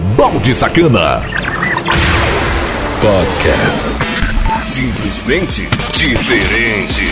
[0.00, 1.20] Balde Sacana.
[3.00, 3.90] Podcast.
[4.62, 7.02] Simplesmente diferente.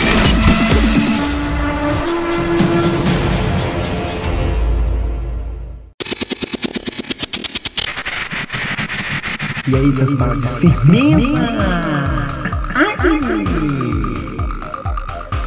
[9.69, 11.81] E aí, seus baldes firmeza?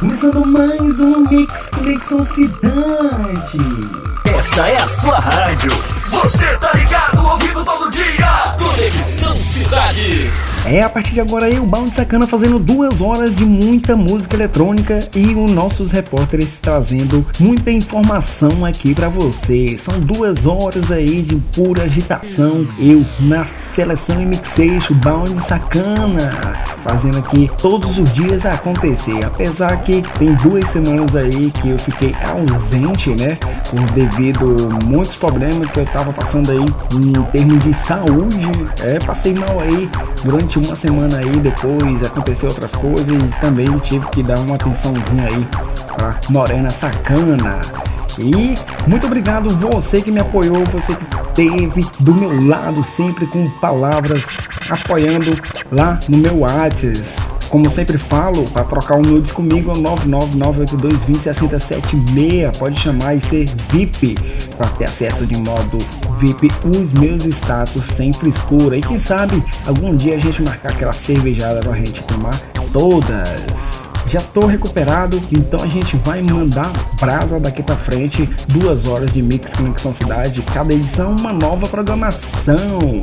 [0.00, 4.04] Começando mais um Mix Conexão Cidade.
[4.24, 5.70] Essa é a sua rádio.
[6.10, 7.03] Você tá ligado,
[7.34, 8.54] ouvindo todo dia.
[8.58, 10.30] Conexão Cidade.
[10.66, 15.00] É, a partir de agora o Bound Sacana fazendo duas horas de muita música eletrônica
[15.14, 19.76] e os nossos repórteres trazendo muita informação aqui para você.
[19.76, 22.66] São duas horas aí de pura agitação.
[22.78, 29.24] Eu na seleção e mixation Bound Sacana fazendo aqui todos os dias acontecer.
[29.24, 33.38] Apesar que tem duas semanas aí que eu fiquei ausente, né?
[33.70, 34.46] Por devido
[34.84, 38.46] muitos problemas que eu tava passando aí em termos de saúde.
[38.82, 39.88] É, passei mal aí
[40.22, 45.28] durante uma semana aí, depois aconteceu outras coisas e também tive que dar uma atençãozinha
[45.28, 45.46] aí
[45.94, 47.60] pra Morena Sacana.
[48.18, 48.54] E
[48.88, 54.24] muito obrigado você que me apoiou, você que teve do meu lado sempre com palavras
[54.70, 55.32] apoiando
[55.72, 57.33] lá no meu WhatsApp.
[57.48, 62.58] Como sempre falo, para trocar um nudes comigo é o 99982206076.
[62.58, 64.16] Pode chamar e ser VIP
[64.56, 65.78] para ter acesso de modo
[66.18, 68.76] VIP os meus status sem frescura.
[68.76, 72.36] E quem sabe algum dia a gente marcar aquela cervejada pra gente tomar
[72.72, 73.84] todas.
[74.06, 76.70] Já tô recuperado, então a gente vai mandar
[77.00, 78.28] brasa daqui pra frente.
[78.48, 83.02] Duas horas de Mix Conexão Cidade, cada edição uma nova programação.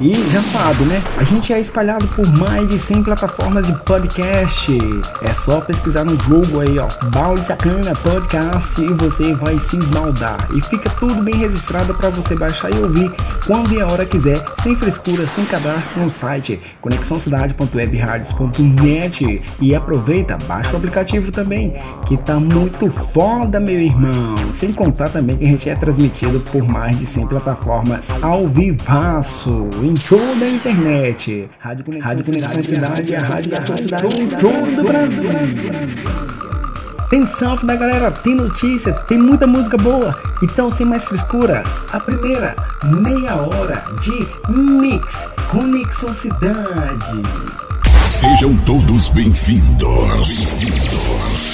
[0.00, 1.00] E já sabe, né?
[1.16, 4.76] A gente é espalhado por mais de 100 plataformas de podcast.
[5.22, 10.48] É só pesquisar no Google aí, ó, Balde Sacana Podcast e você vai se esmaldar.
[10.52, 13.10] E fica tudo bem registrado para você baixar e ouvir
[13.46, 20.74] quando e a hora quiser, sem frescura, sem cadastro no site conexãocidade.webradios.net e aproveita, baixa
[20.74, 21.72] o aplicativo também,
[22.06, 24.34] que tá muito foda, meu irmão.
[24.52, 29.66] Sem contar também que a gente é transmitido por mais de 100 plataformas ao vivaço
[29.82, 31.48] em toda a internet.
[31.58, 35.24] Rádio Conexão, Rádio Conexão Cidade, a rádio da cidade em todo o Brasil.
[37.08, 40.14] Tem salve da galera, tem notícia, tem muita música boa.
[40.42, 47.22] Então, sem mais frescura, a primeira meia hora de Mix Conexão Cidade.
[48.10, 50.44] Sejam todos bem-vindos.
[50.46, 51.53] Bem-vindos.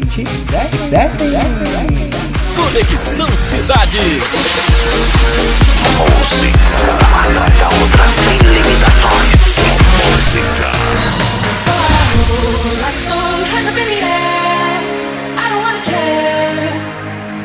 [0.11, 0.27] compartilhe,
[0.91, 2.09] simplesmente
[2.55, 4.21] Conexão Cidade.
[5.97, 6.61] Música.
[7.61, 9.41] A outra tem limitações.
[9.97, 10.69] Música.
[12.81, 14.73] Like stone hands up in the air.
[15.37, 16.71] I don't wanna care.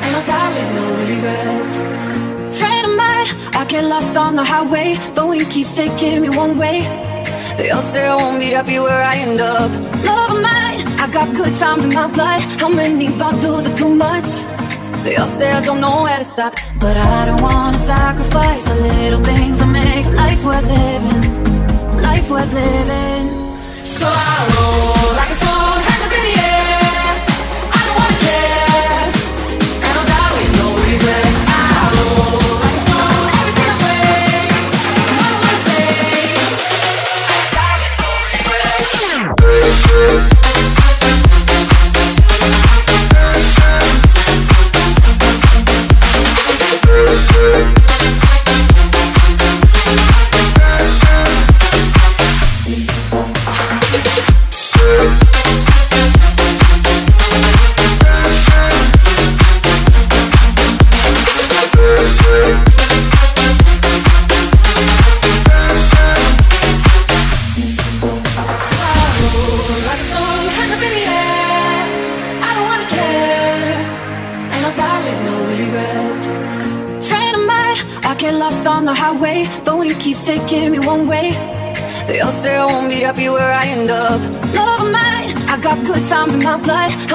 [0.02, 1.76] Ain't no doubt with no regrets.
[2.58, 4.98] Friend of mine, I get lost on the highway.
[5.14, 6.82] The wind keeps taking me one way.
[7.56, 9.70] They all say I won't be happy where I end up.
[10.04, 12.40] Love of mine, I got good times in my blood.
[12.60, 14.28] How many bottles are too much?
[15.04, 16.54] They all say I don't know where to stop.
[16.80, 22.02] But I don't wanna sacrifice the little things that make life worth living.
[22.02, 23.24] Life worth living.
[23.84, 24.95] So I roll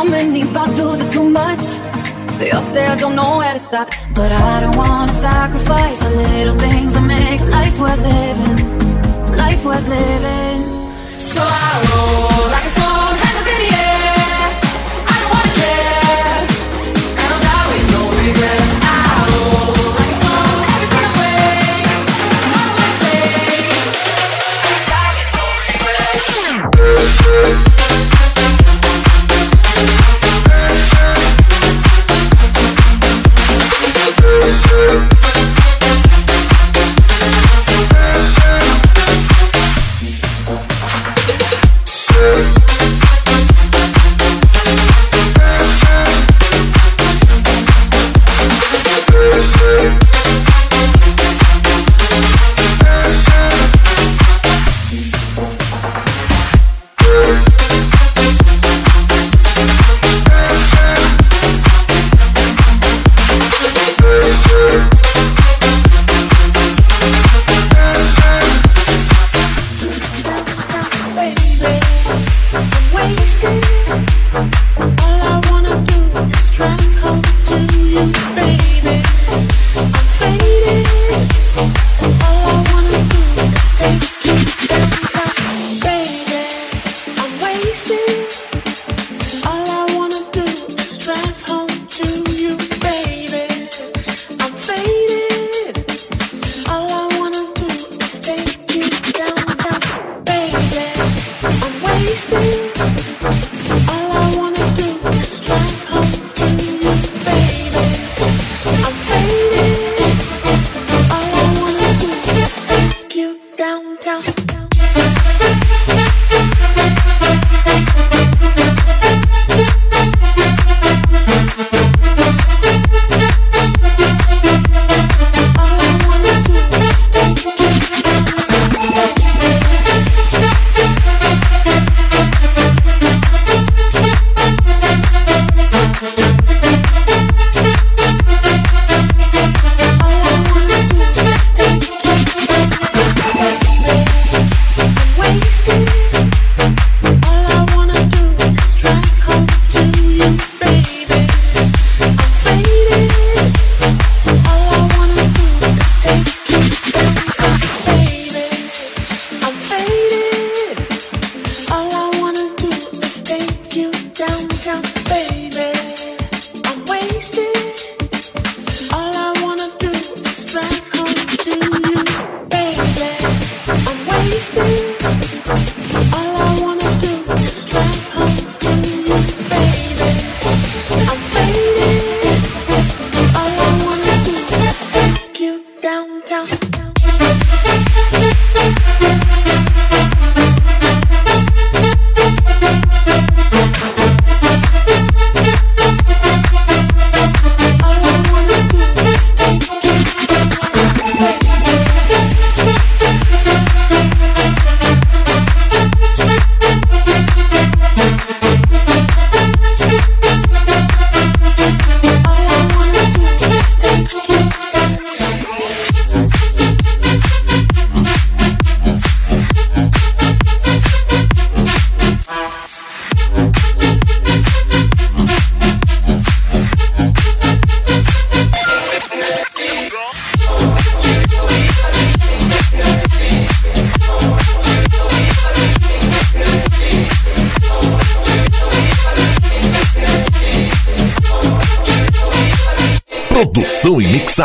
[0.01, 1.63] How many bottles are too much?
[2.39, 6.09] They all say I don't know where to stop, but I don't wanna sacrifice the
[6.09, 9.37] little things that make life worth living.
[9.37, 10.59] Life worth living.
[11.19, 12.60] So I roll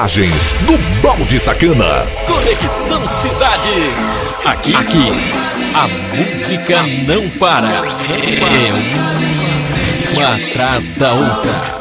[0.06, 2.06] Mixagens do Balde Sacana.
[2.28, 3.68] Conexão Cidade.
[4.44, 5.12] Aqui, aqui,
[5.74, 7.82] a música não para.
[7.82, 8.70] É
[10.14, 11.75] uma atrás da outra.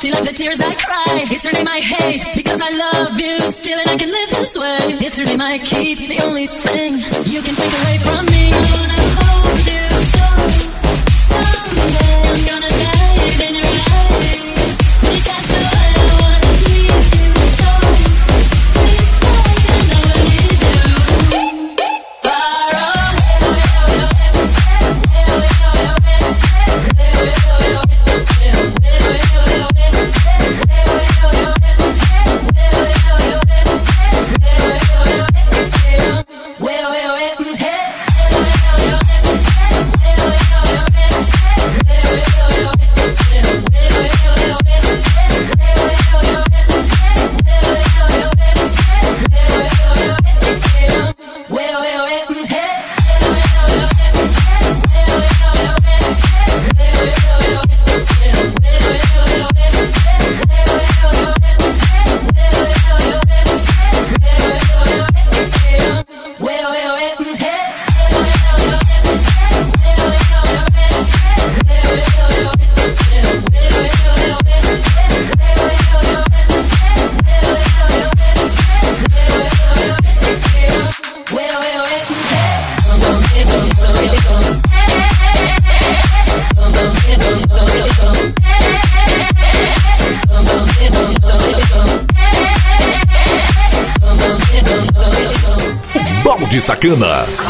[0.00, 1.28] Still, I'm the tears I cry.
[1.30, 4.56] It's your name I hate because I love you still, and I can live this
[4.56, 4.78] way.
[5.04, 6.94] It's your name I keep, the only thing
[7.26, 8.89] you can take away from me.
[96.80, 97.49] Sacana.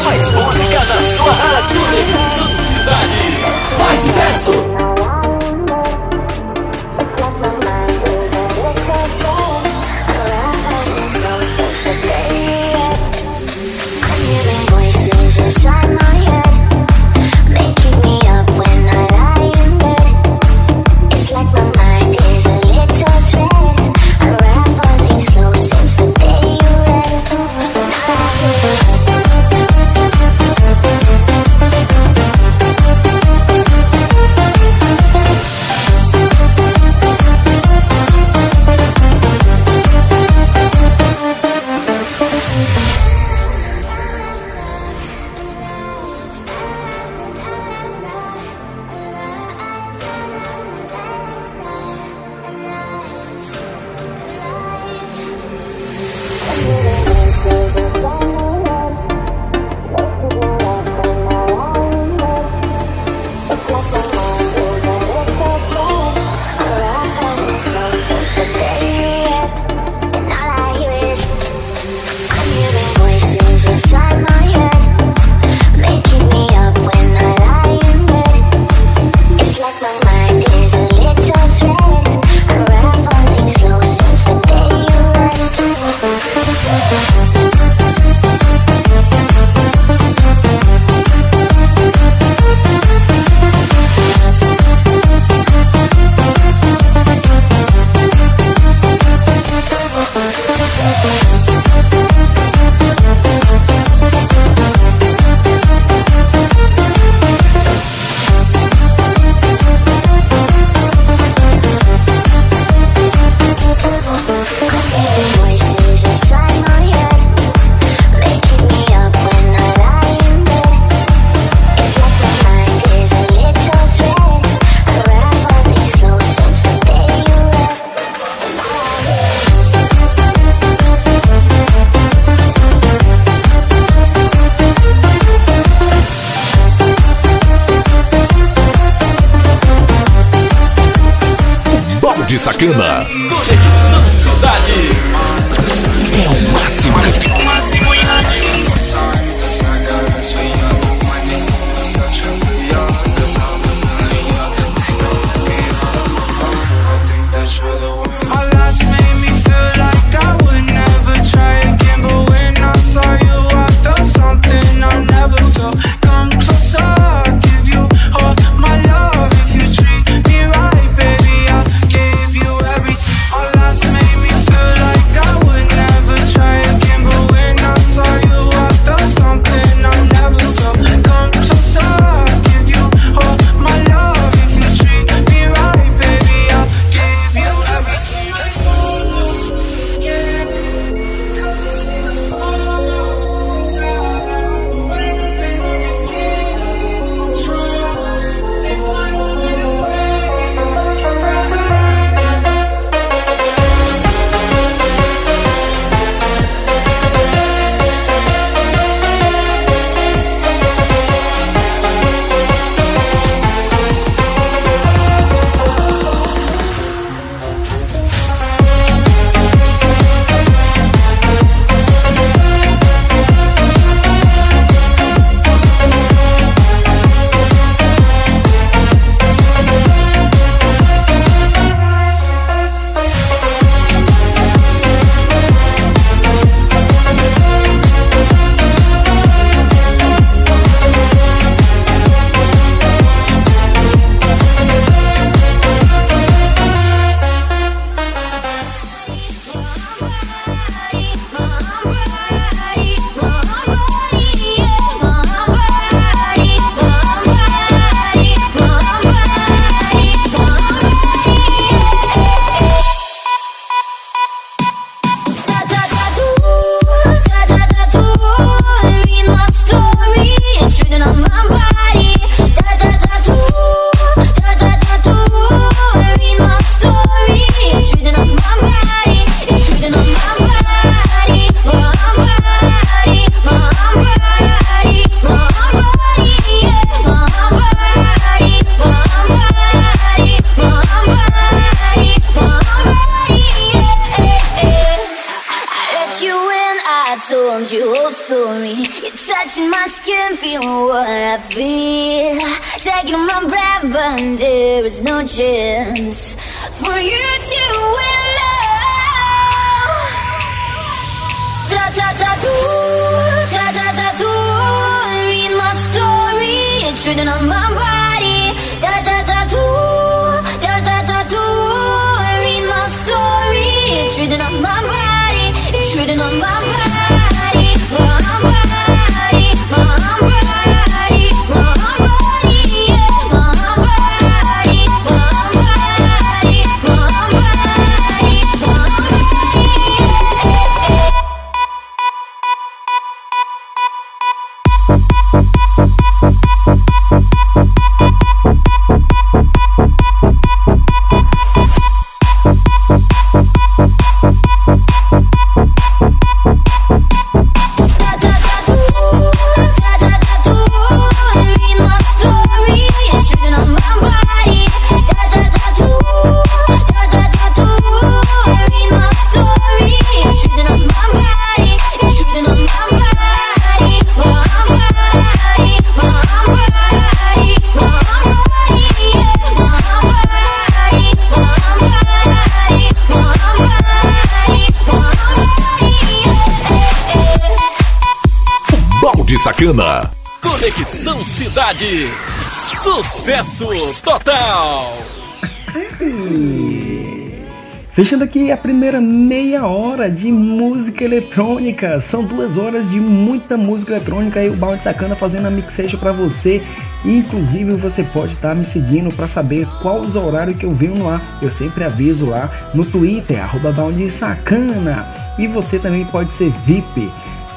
[398.01, 402.01] Fechando aqui a primeira meia hora de música eletrônica.
[402.01, 406.11] São duas horas de muita música eletrônica e o Balde Sacana fazendo a mixagem para
[406.11, 406.63] você.
[407.05, 411.07] Inclusive você pode estar me seguindo para saber qual os horários que eu venho no
[411.07, 411.21] ar.
[411.43, 415.05] Eu sempre aviso lá no Twitter, arroba Balde Sacana.
[415.37, 417.07] E você também pode ser VIP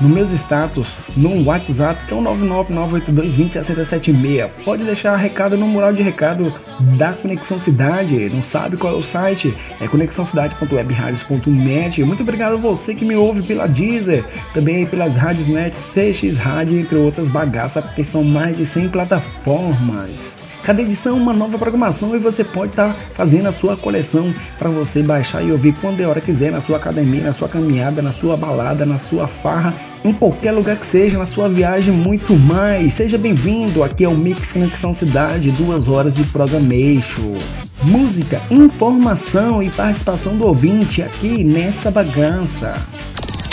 [0.00, 4.48] no meus status no WhatsApp, que é o 99982206076.
[4.64, 6.54] Pode deixar recado no mural de recado
[6.96, 8.30] da Conexão Cidade.
[8.30, 9.52] Não sabe qual é o site?
[9.80, 12.04] É conexãocidade.webradios.net.
[12.04, 16.78] Muito obrigado a você que me ouve pela Deezer, também pelas rádios net, CX Rádio,
[16.80, 20.33] entre outras bagaças, porque são mais de 100 plataformas.
[20.64, 25.02] Cada edição uma nova programação e você pode estar fazendo a sua coleção para você
[25.02, 28.34] baixar e ouvir quando é hora quiser, na sua academia, na sua caminhada, na sua
[28.34, 32.94] balada, na sua farra, em qualquer lugar que seja, na sua viagem, muito mais.
[32.94, 37.34] Seja bem-vindo, aqui é o Mix Conexão Cidade, duas horas de programation.
[37.82, 42.74] Música, informação e participação do ouvinte aqui nessa bagança.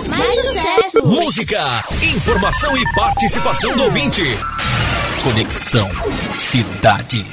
[0.07, 1.05] Mais sucesso!
[1.05, 1.83] Música,
[2.15, 4.23] informação e participação do ouvinte.
[5.23, 5.87] Conexão
[6.33, 7.23] Cidade.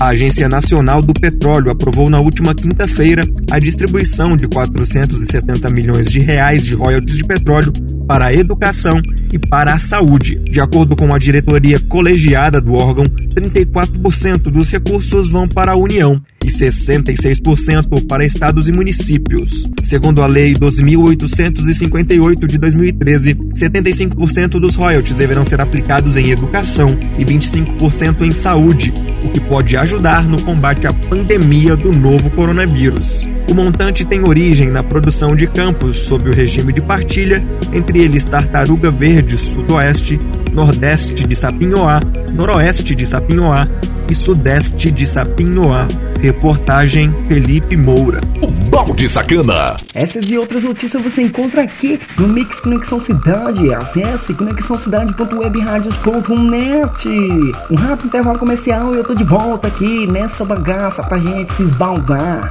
[0.00, 3.22] A Agência Nacional do Petróleo aprovou na última quinta-feira
[3.52, 7.72] a distribuição de 470 milhões de reais de royalties de petróleo
[8.06, 9.00] para a educação
[9.32, 10.40] e para a saúde.
[10.50, 16.20] De acordo com a diretoria colegiada do órgão, 34% dos recursos vão para a União
[16.44, 19.64] e 66% para estados e municípios.
[19.82, 27.24] Segundo a Lei 12.858 de 2013, 75% dos royalties deverão ser aplicados em educação e
[27.24, 28.92] 25% em saúde,
[29.24, 33.26] o que pode ajudar no combate à pandemia do novo coronavírus.
[33.50, 38.24] O montante tem origem na produção de campos sob o regime de partilha, entre eles
[38.24, 40.18] Tartaruga Verde Sudoeste,
[40.52, 42.00] Nordeste de Sapinhoá,
[42.32, 43.68] Noroeste de Sapinhoá
[44.10, 45.86] e Sudeste de Sapinhoá.
[46.20, 48.20] Reportagem Felipe Moura.
[48.42, 49.76] O Balde Sacana.
[49.94, 53.74] Essas e outras notícias você encontra aqui no Mix Conexão Cidade.
[53.74, 57.08] Acesse conexãocidade.webradios.net.
[57.70, 61.62] Um rápido intervalo comercial e eu tô de volta aqui nessa bagaça pra gente se
[61.62, 62.50] esbaldar.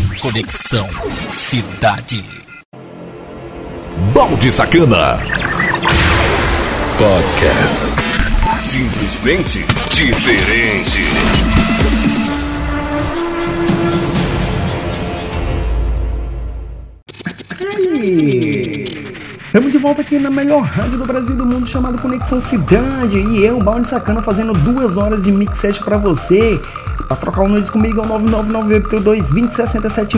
[0.19, 0.89] Conexão
[1.33, 2.23] Cidade.
[4.13, 5.19] Balde Sacana.
[6.97, 7.87] Podcast.
[8.59, 11.01] Simplesmente diferente.
[19.51, 23.17] Estamos de volta aqui na melhor rádio do Brasil e do mundo chamada Conexão Cidade
[23.17, 26.57] e eu, Balde Sacana, fazendo duas horas de mix set pra você.
[27.05, 30.15] Pra trocar o nudes comigo é o 999822067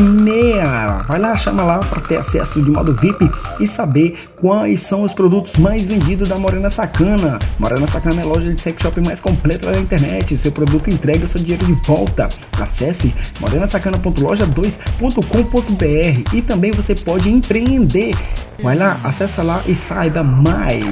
[1.08, 3.28] Vai lá, chama lá pra ter acesso de modo VIP
[3.60, 7.40] e saber quais são os produtos mais vendidos da Morena Sacana.
[7.58, 10.38] Morena Sacana é a loja de sex shop mais completa da internet.
[10.38, 12.28] Seu produto entrega seu dinheiro de volta.
[12.60, 18.14] Acesse morenasacana.loja2.com.br e também você pode empreender.
[18.62, 20.84] Vai lá, acessa lá e saiba mais.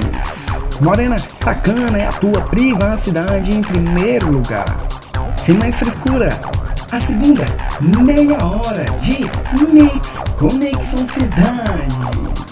[0.80, 4.78] Morena Sacana é a tua privacidade em primeiro lugar.
[5.44, 6.30] Sem mais frescura,
[6.90, 7.44] a segunda
[7.82, 9.30] meia hora de
[9.74, 12.51] Mix Conexão Cidade.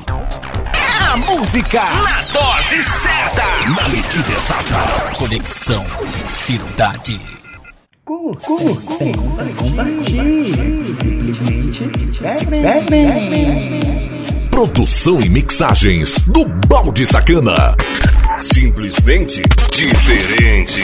[1.28, 5.14] Música na dose certa, na medida exata.
[5.16, 5.84] Conexão
[6.28, 7.20] Cidade.
[8.04, 8.48] Curta,
[9.56, 10.52] compartilhe,
[11.00, 11.84] simplesmente
[12.48, 13.80] bebem.
[14.50, 17.76] Produção e mixagens do Balde Sacana.
[18.40, 20.82] Simplesmente diferente.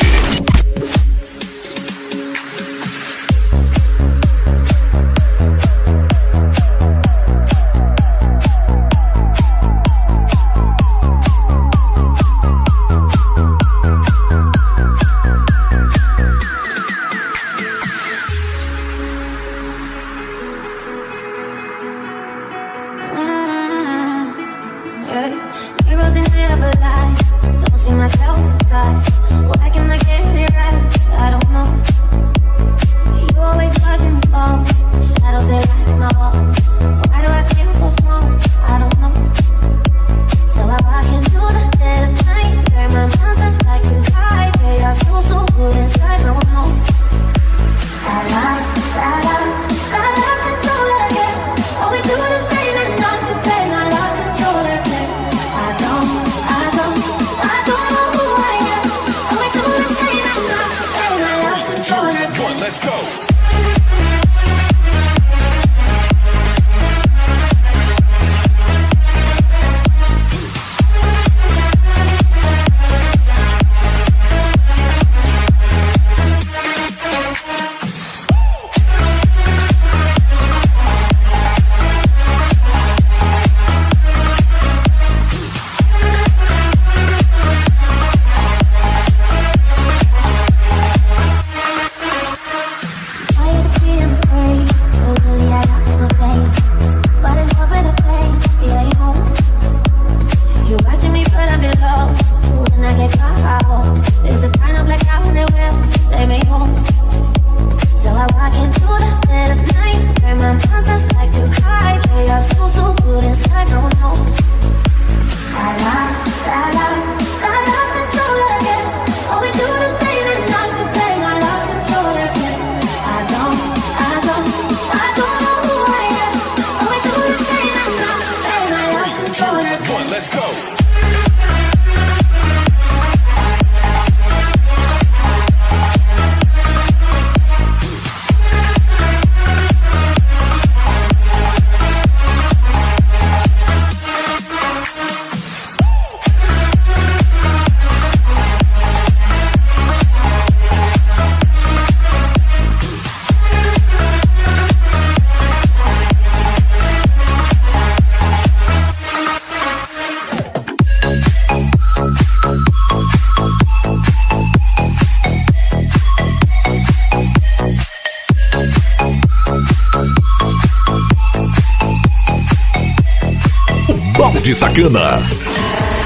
[174.46, 175.16] Balde Sacana.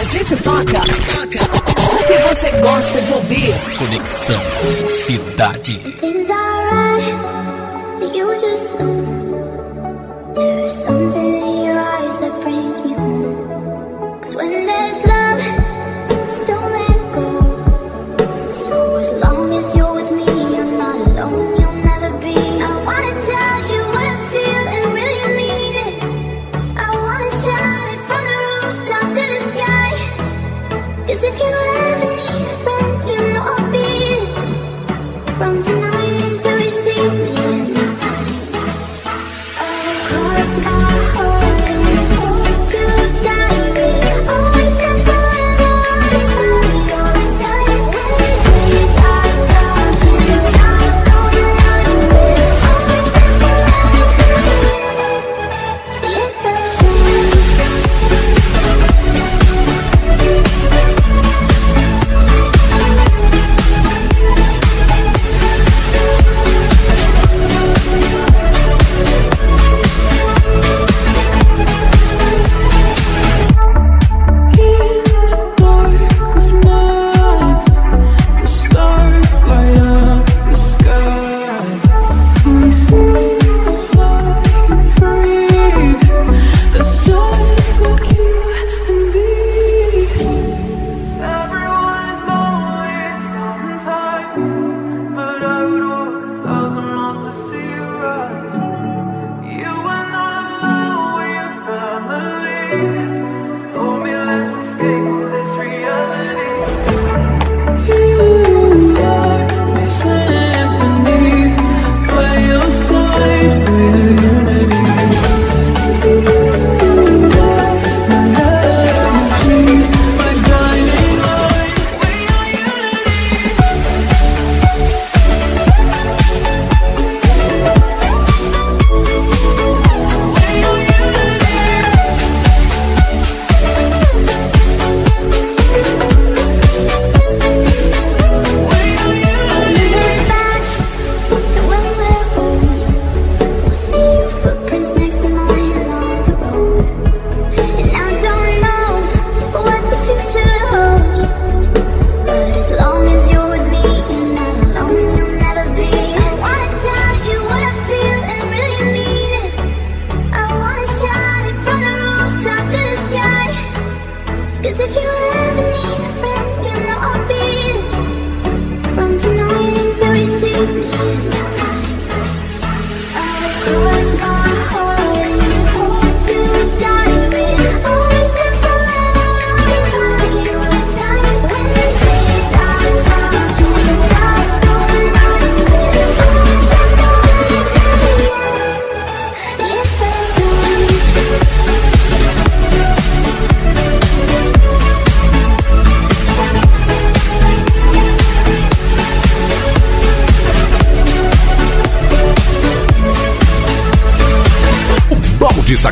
[0.01, 3.55] A gente toca o que você gosta de ouvir.
[3.77, 4.41] Conexão
[4.89, 5.79] Cidade.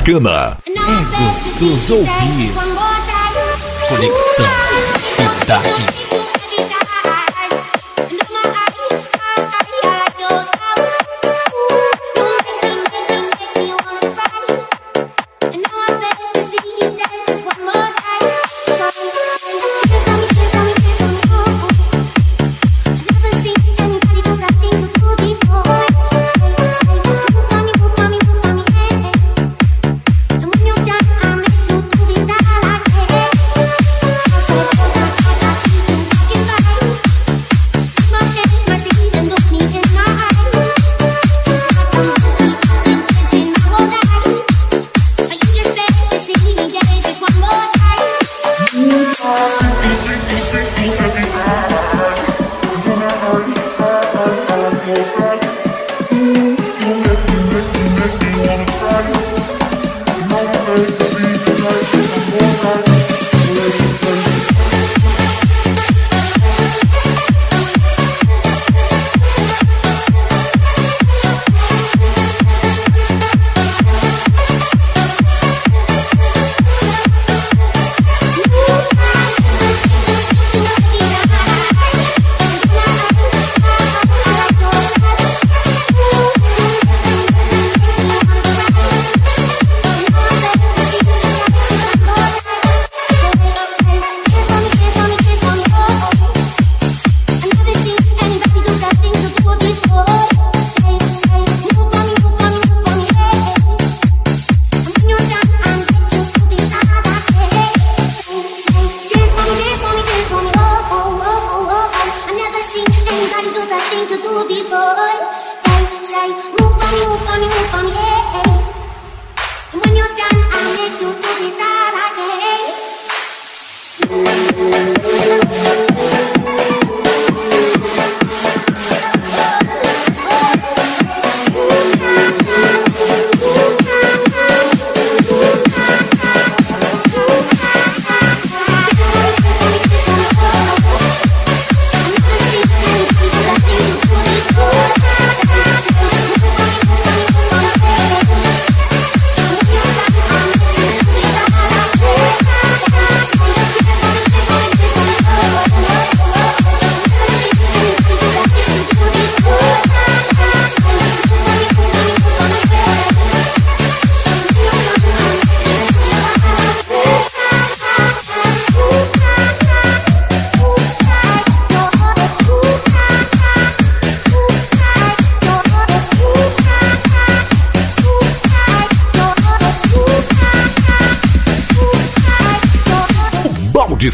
[0.09, 0.57] Sacana.
[0.67, 2.55] É gostoso ouvir.
[3.91, 4.47] Conexão
[4.99, 5.98] Cidade.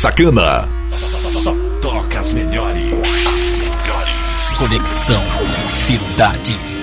[0.05, 0.69] Sacana.
[1.81, 2.93] Toca as melhores.
[2.93, 4.55] As melhores.
[4.59, 5.23] Conexão
[5.71, 6.74] Cidade.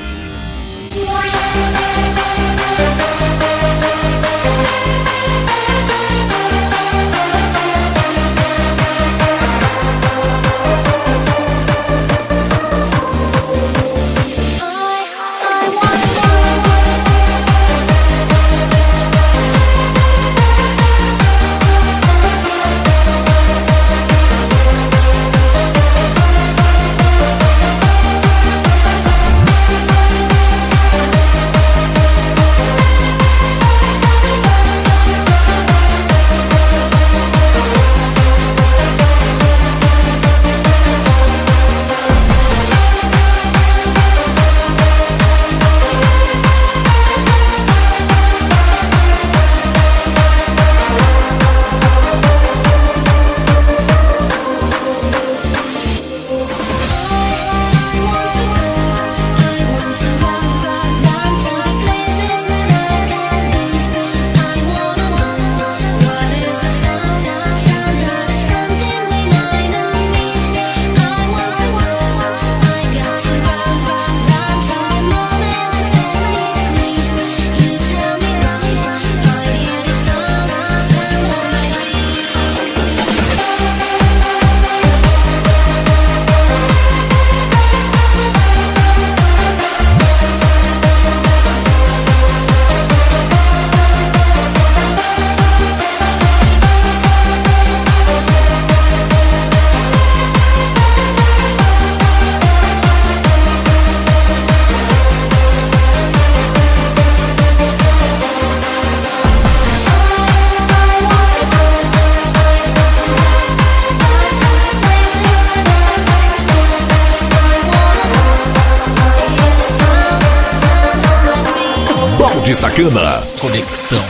[122.82, 123.22] Balde Sacana.
[123.40, 124.04] Conexão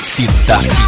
[0.00, 0.87] Cidade.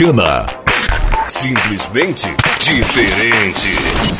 [0.00, 0.46] Balde Sacana.
[1.28, 4.19] Simplesmente diferente.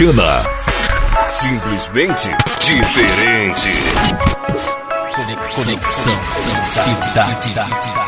[0.00, 0.42] Americana.
[1.28, 3.68] Simplesmente diferente.
[5.14, 7.02] Conexão, Conexão
[7.42, 7.99] Cidade.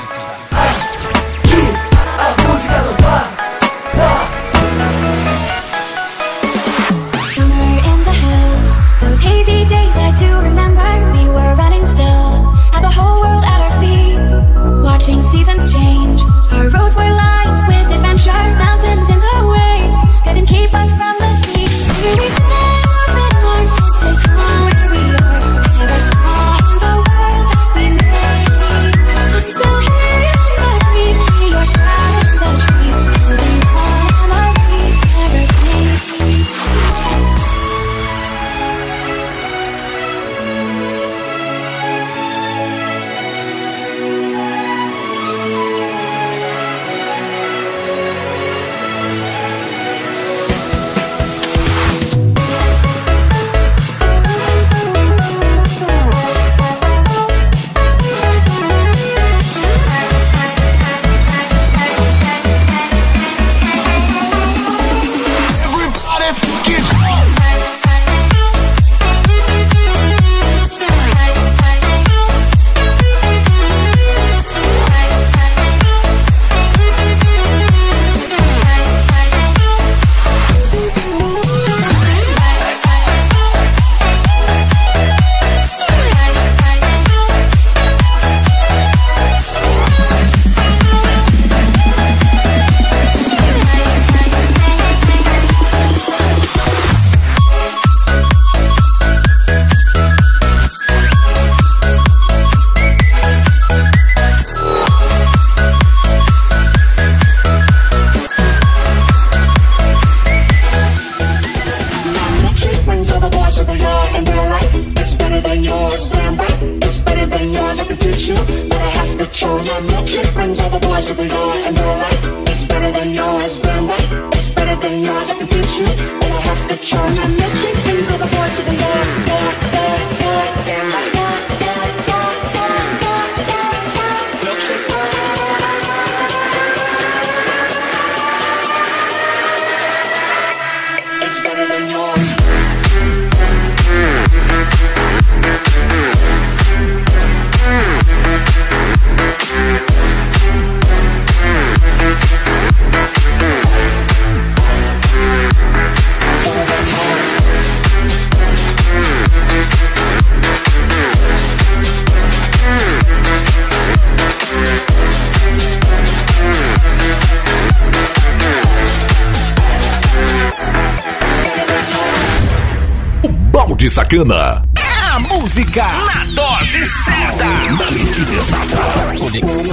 [174.22, 174.62] Americana.
[174.78, 177.44] É a música na dose certa.
[177.44, 178.76] Na medida exata.
[179.18, 179.71] Conexão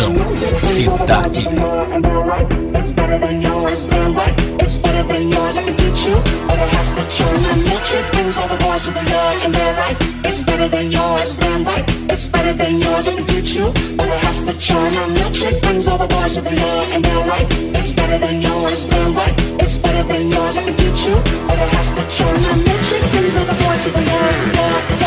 [12.53, 13.65] better than yours and did you?
[13.65, 17.03] With a half a charm, I'm your brings all the boys to the yard and
[17.03, 17.47] they're right.
[17.77, 19.33] It's better than yours, they're right.
[19.61, 21.15] It's better than yours and did you?
[21.15, 24.98] With a half a charm, I'm your brings all the boys to the yard.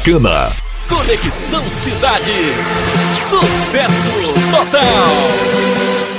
[0.00, 0.50] Sacana.
[0.88, 2.32] Conexão Cidade.
[3.28, 4.10] Sucesso
[4.50, 6.09] total.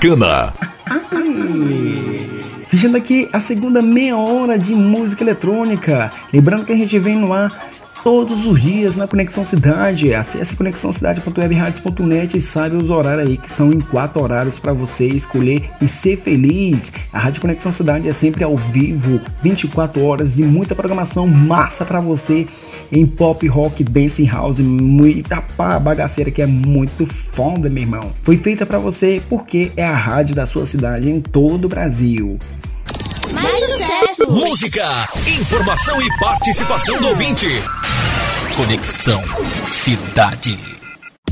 [0.00, 0.54] Sacana.
[2.68, 6.08] Fechando aqui a segunda meia hora de música eletrônica.
[6.32, 7.50] Lembrando que a gente vem no ar
[8.02, 10.14] todos os dias na Conexão Cidade.
[10.14, 15.70] Acesse conexãocidade.webradios.net e saiba os horários aí, que são em quatro horários para você escolher
[15.82, 16.90] e ser feliz.
[17.12, 22.00] A Rádio Conexão Cidade é sempre ao vivo, 24 horas de muita programação massa para
[22.00, 22.46] você
[22.92, 28.12] em pop, rock, dance house, muita pá, bagaceira que é muito foda, meu irmão.
[28.22, 32.38] Foi feita para você porque é a rádio da sua cidade em todo o Brasil.
[33.32, 34.30] Mais sucesso!
[34.30, 34.86] Música,
[35.40, 37.46] informação e participação do ouvinte.
[38.56, 39.22] Conexão
[39.66, 40.79] Cidade.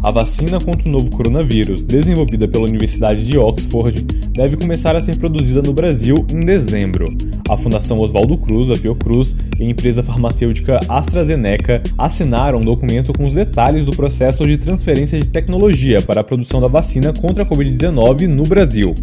[0.01, 4.01] A vacina contra o novo coronavírus, desenvolvida pela Universidade de Oxford,
[4.33, 7.07] deve começar a ser produzida no Brasil em dezembro.
[7.49, 13.25] A Fundação Oswaldo Cruz, a Fiocruz, e a empresa farmacêutica AstraZeneca assinaram um documento com
[13.25, 17.47] os detalhes do processo de transferência de tecnologia para a produção da vacina contra a
[17.47, 18.95] Covid-19 no Brasil.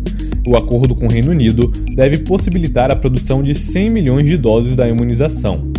[0.48, 4.78] O acordo com o Reino Unido deve possibilitar a produção de 100 milhões de doses
[4.78, 5.74] da imunização.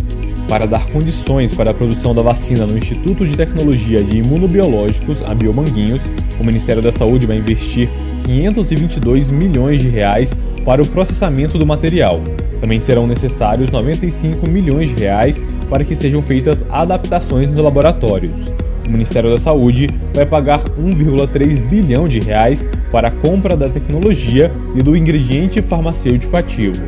[0.47, 5.33] Para dar condições para a produção da vacina no Instituto de Tecnologia de Imunobiológicos, a
[5.33, 6.01] Biomanguinhos,
[6.39, 7.89] o Ministério da Saúde vai investir
[8.23, 10.33] 522 milhões de reais
[10.63, 12.21] para o processamento do material.
[12.61, 18.49] Também serão necessários 95 milhões de reais para que sejam feitas adaptações nos laboratórios.
[18.87, 24.49] O Ministério da Saúde vai pagar 1,3 bilhão de reais para a compra da tecnologia
[24.75, 26.81] e do ingrediente farmacêutico ativo.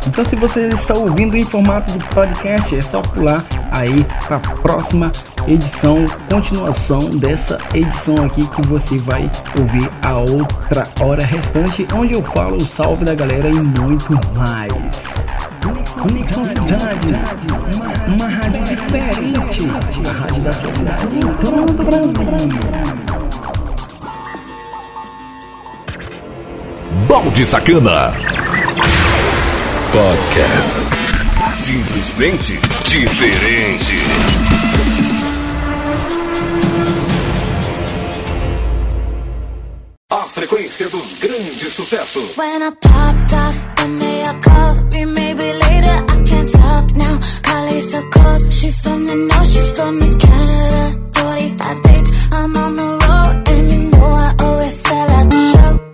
[0.07, 4.40] Então, se você está ouvindo em formato de podcast, é só pular aí para a
[4.40, 5.11] próxima
[5.46, 12.22] edição, continuação dessa edição aqui que você vai ouvir a outra hora restante, onde eu
[12.22, 14.72] falo o salve da galera e muito mais.
[16.00, 17.09] Conexão Cidade,
[17.74, 19.68] uma, uma rádio diferente,
[20.07, 22.96] a rádio da sua cidade em todo o Brasil.
[27.09, 28.12] Balde Sacana.
[29.97, 30.76] Podcast.
[31.55, 33.94] Simplesmente diferente.
[40.11, 42.36] A frequência dos grandes sucessos.
[42.36, 45.07] When I popped off, then they all called me.
[45.07, 47.18] Maybe later I can't talk now.
[47.42, 48.53] Carly so cold.
[48.53, 50.92] She from the north, she from the Canada.
[51.14, 52.86] 45 dates, I'm on the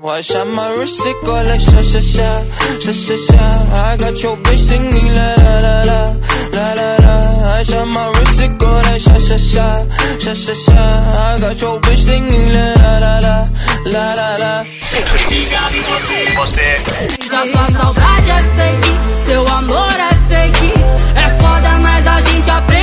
[0.02, 0.34] the show.
[0.34, 2.44] Watch out my wrist, it go like sha sha sha,
[2.80, 3.44] sha sha sha.
[3.74, 6.16] I got your bitch singing la la la la,
[6.52, 7.52] la la la.
[7.52, 9.86] I shot my wrist, it go like sha sha sha,
[10.18, 10.72] sha sha sha.
[10.74, 13.44] I got your bitch singing la la la la,
[13.86, 14.64] la la la.
[14.80, 16.80] Sempre ligado em você, você.
[17.32, 20.72] A sua saudade é fake, seu amor é fake.
[21.16, 22.81] É foda, mas a gente aprende.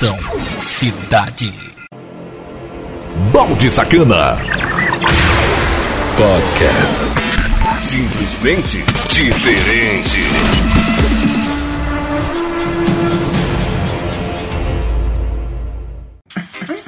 [0.00, 0.18] Conexão
[0.62, 1.52] Cidade.
[3.30, 4.38] Balde Sacana.
[6.16, 7.04] Podcast.
[7.78, 10.20] Simplesmente diferente.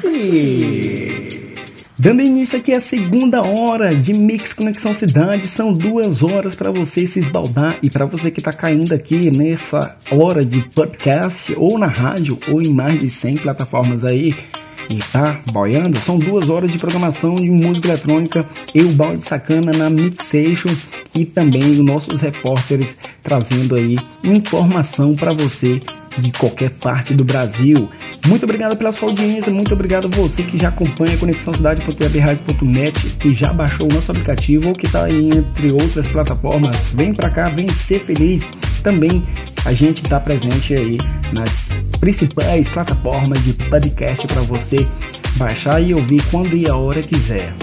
[0.04, 1.01] E...
[2.02, 7.06] Dando início aqui à segunda hora de Mix Conexão Cidade, são duas horas para você
[7.06, 11.86] se esbaldar e para você que está caindo aqui nessa hora de podcast ou na
[11.86, 14.34] rádio ou em mais de 100 plataformas aí
[14.90, 19.88] e tá boiando, são duas horas de programação de música eletrônica, eu, Balde Sacana, na
[19.88, 20.74] Mixation
[21.14, 22.88] e também os nossos repórteres
[23.22, 25.80] trazendo aí informação para você
[26.18, 27.90] de qualquer parte do Brasil.
[28.26, 33.00] Muito obrigado pela sua audiência, muito obrigado a você que já acompanha a Conexão Cidade.webradio.net,
[33.18, 36.76] que já baixou o nosso aplicativo ou que está aí entre outras plataformas.
[36.94, 38.44] Vem para cá, vem ser feliz.
[38.82, 39.26] Também
[39.64, 40.98] a gente está presente aí
[41.32, 41.71] nas
[42.02, 44.88] principais plataformas de podcast para você
[45.36, 47.54] baixar e ouvir quando e a hora quiser.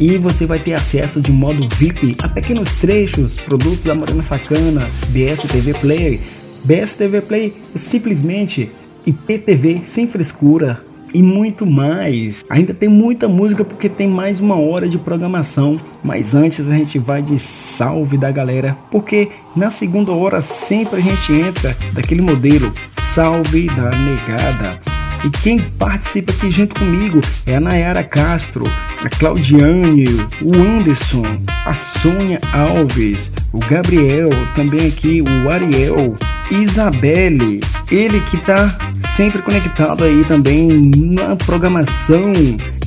[0.00, 4.90] e você vai ter acesso de modo VIP a pequenos trechos, produtos da Morena Sacana,
[5.10, 6.20] BS TV Play.
[6.64, 8.72] BS TV Play é simplesmente
[9.06, 12.44] IPTV sem frescura e muito mais.
[12.48, 16.98] Ainda tem muita música porque tem mais uma hora de programação, mas antes a gente
[16.98, 22.72] vai de salve da galera, porque na segunda hora sempre a gente entra daquele modelo
[23.14, 24.80] salve da negada.
[25.24, 28.64] E quem participa aqui junto comigo é a Nayara Castro,
[29.04, 30.04] a Claudiane,
[30.40, 31.24] o Anderson,
[31.66, 36.14] a Sônia Alves, o Gabriel, também aqui o Ariel,
[36.50, 38.78] Isabelle, ele que tá
[39.16, 42.22] sempre conectado aí também na programação.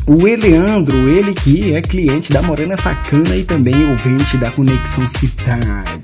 [0.06, 6.04] O Eleandro, ele que é cliente da Morena Sacana e também ouvinte da Conexão Cidade.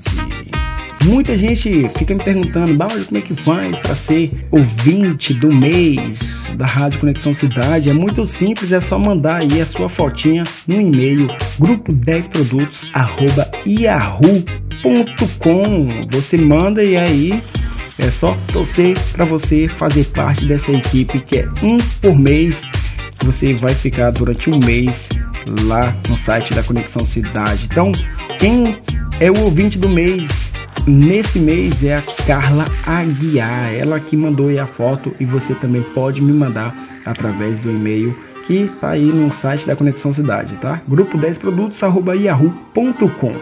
[1.04, 6.40] Muita gente fica me perguntando, Bauer, como é que faz para ser ouvinte do mês?
[6.60, 7.88] da Rádio Conexão Cidade.
[7.88, 11.26] É muito simples, é só mandar aí a sua fotinha no e-mail
[11.58, 14.28] grupo 10 produtos arroba yahoo.com.
[16.10, 17.40] Você manda e aí
[18.00, 22.56] é só torcer para você fazer parte dessa equipe que é um por mês.
[23.24, 24.90] Você vai ficar durante um mês
[25.62, 27.66] lá no site da Conexão Cidade.
[27.70, 27.92] Então,
[28.38, 28.80] quem
[29.20, 30.28] é o ouvinte do mês
[30.86, 33.74] nesse mês é a Carla Aguiar.
[33.74, 36.74] Ela que mandou aí a foto e você também pode me mandar
[37.04, 40.80] através do e-mail que tá aí no site da Conexão Cidade, tá?
[40.88, 43.34] Grupo 10 produtos arroba yahoo.com.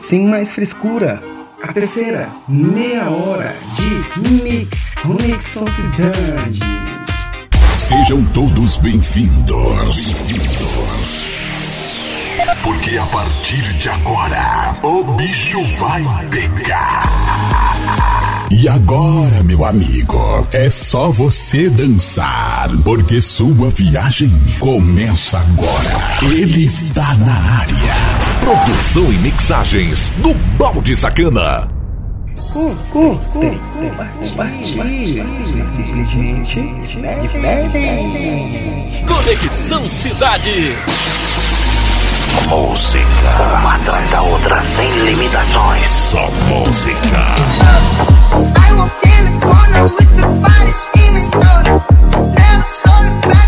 [0.00, 1.22] Sem mais frescura,
[1.62, 4.68] a terceira meia hora de Mix
[5.02, 6.60] Conexão Cidade.
[7.78, 10.14] Sejam todos bem-vindos.
[12.62, 17.49] Porque a partir de agora, o bicho vai pegar.
[18.50, 26.30] E agora, meu amigo, é só você dançar, porque sua viagem começa agora.
[26.30, 27.94] Ele está na área.
[28.40, 31.68] Produção e mixagens do Balde Sacana.
[39.06, 40.74] Conexão Cidade.
[42.48, 43.04] Música.
[43.60, 45.90] Uma atrás da outra, sem limitações.
[45.90, 47.18] Só música.
[48.56, 51.80] I walked in the corner with the body screaming daughter.
[52.34, 53.39] Never saw the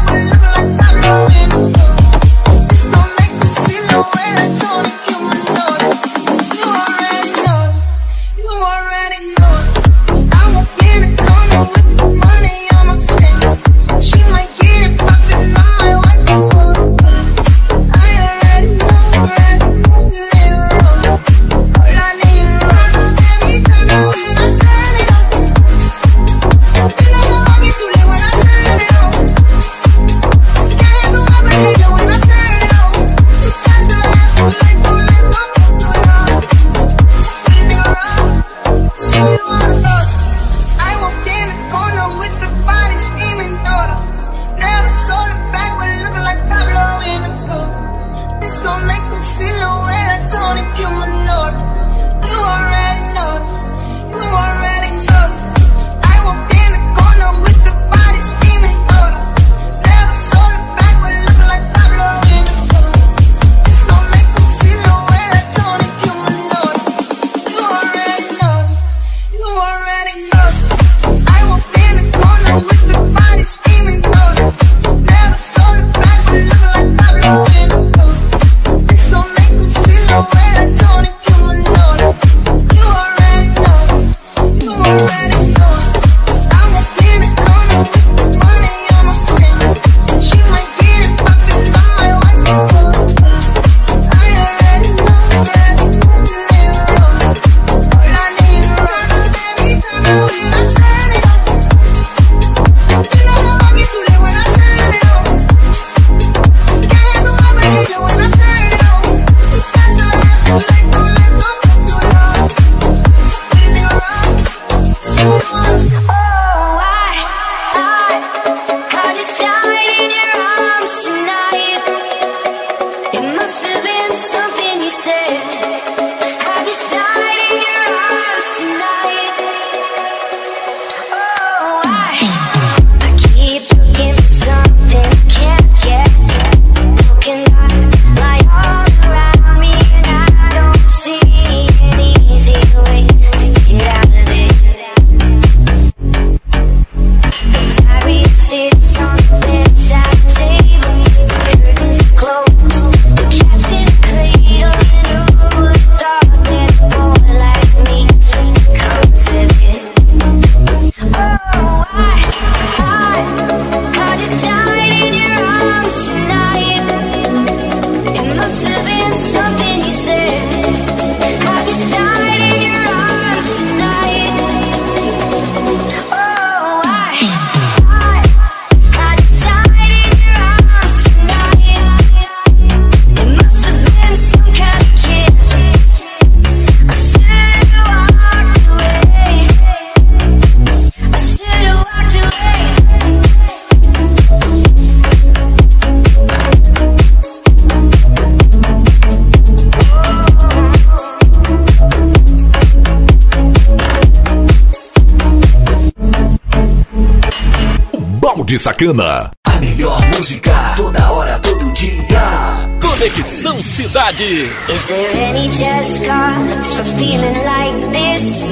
[208.53, 209.31] de Sacana.
[209.45, 212.69] A melhor música, toda hora, todo dia.
[212.83, 214.51] Conexão Cidade.
[214.69, 218.43] Is there any just cause for feeling like this?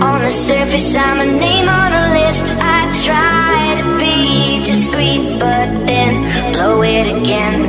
[0.00, 2.42] On the surface, I'm a name on a list.
[2.62, 7.60] I try to be discreet, but then blow it again.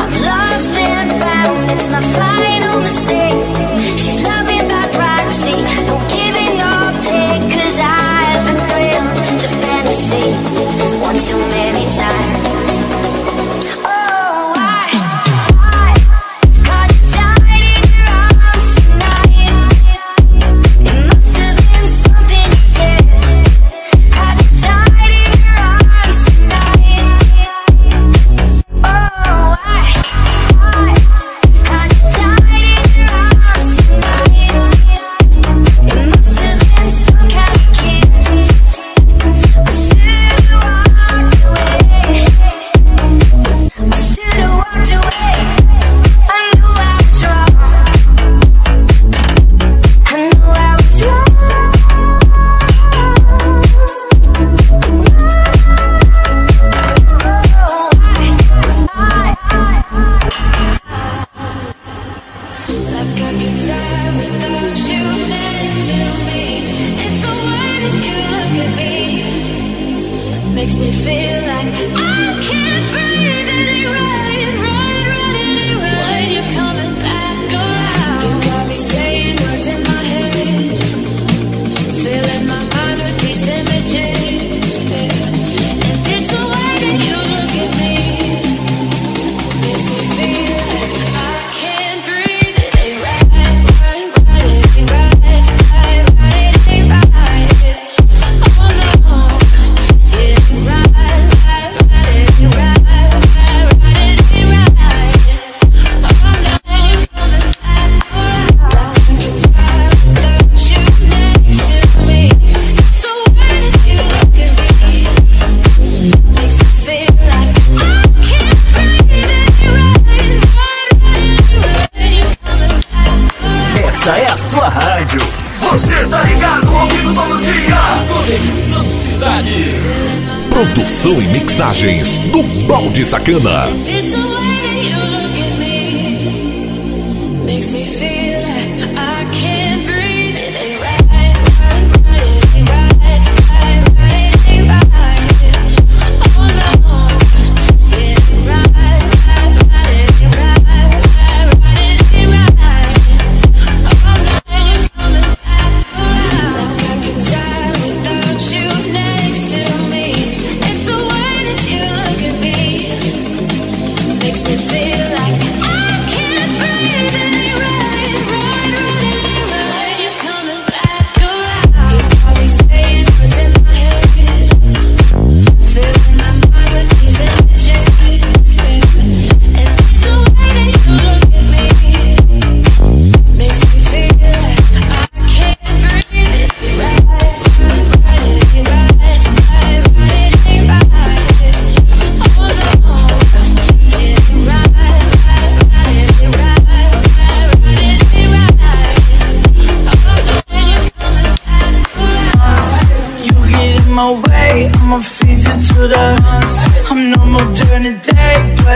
[0.00, 3.59] I've lost and found, it's my final mistake.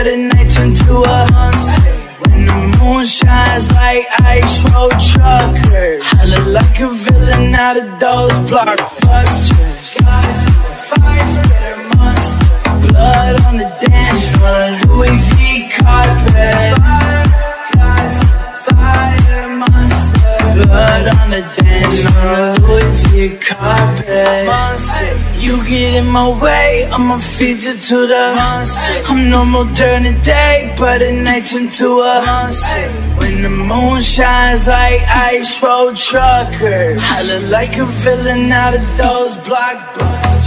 [0.05, 1.65] Saturday night turned to a hunt.
[2.21, 6.03] When the moon shines like ice road truckers.
[6.05, 9.97] Holla like a villain out of those blockbusters.
[12.87, 16.75] Blood on the dance floor, Louis V carpet.
[20.55, 24.74] Blood on the dance floor, Louis V carpet.
[25.45, 29.03] You get in my way, I'ma feed you to the monster.
[29.09, 32.89] I'm normal during the day, but at night turn to a monster.
[33.19, 38.85] When the moon shines like ice road truckers, I look like a villain out of
[38.97, 40.44] those blockbusters.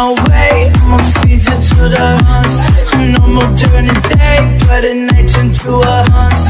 [0.00, 2.56] my way, I'ma feed you to the huns
[3.34, 6.42] more during the day, but at night turn to a hunt.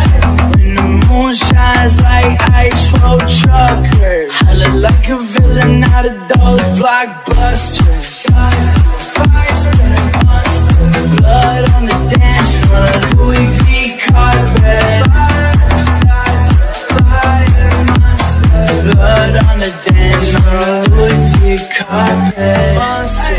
[0.55, 2.33] When the moon shines like
[2.65, 4.31] ice road truckers.
[4.49, 8.11] I look like a villain out of those blockbusters.
[11.17, 13.69] Blood on the dance floor, Louis V
[14.07, 15.03] carpet.
[18.91, 21.43] Blood on the dance floor, Louis V
[21.79, 23.30] carpet.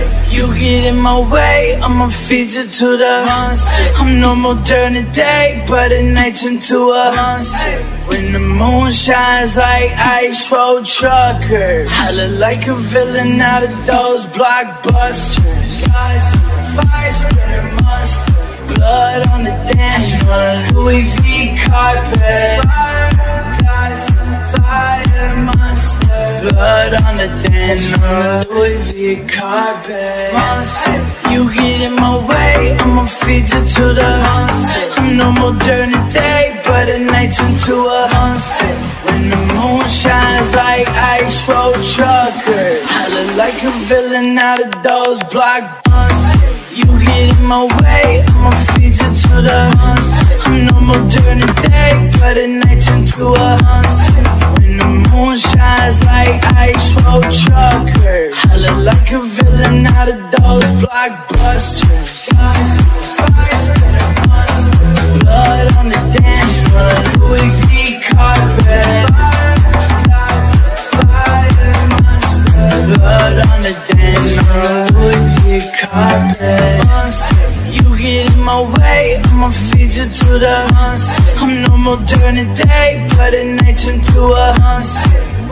[0.62, 3.94] Get in my way, I'ma feed you to the monster.
[3.98, 7.78] I'm normal during the day, but at night turn to a monster.
[8.10, 13.74] When the moon shines like ice road truckers, I look like a villain out of
[13.88, 15.88] those blockbusters.
[15.88, 16.26] Guys,
[16.78, 22.64] fire spreader monster, blood on the dance floor, Louis V carpet.
[22.64, 23.41] Guys,
[26.42, 30.34] blood on the dance floor, Louis V carpet.
[30.34, 31.00] Monster,
[31.32, 34.84] you get in my way, I'ma feed you to the monster.
[34.98, 38.74] I'm no more during the day, but at night turn to a monster.
[39.06, 44.72] When the moon shines like ice road truckers, I look like a villain out of
[44.84, 46.78] those block blockbusters.
[46.78, 50.36] You get in my way, I'ma feed you to the monster.
[50.46, 54.41] I'm normal during the day, but at night turn to a monster.
[54.82, 60.68] The moon shines like ice road truckers, I look like a villain out of those
[60.82, 62.30] blockbusters.
[65.20, 67.72] Blood on the dance floor, Louis V
[68.10, 69.06] carpet.
[72.92, 75.46] Blood on the dance floor, Louis V
[75.80, 77.01] carpet.
[78.42, 80.56] My way, I'ma feed you to the
[81.38, 84.82] I'm normal during the day, but at night turn to a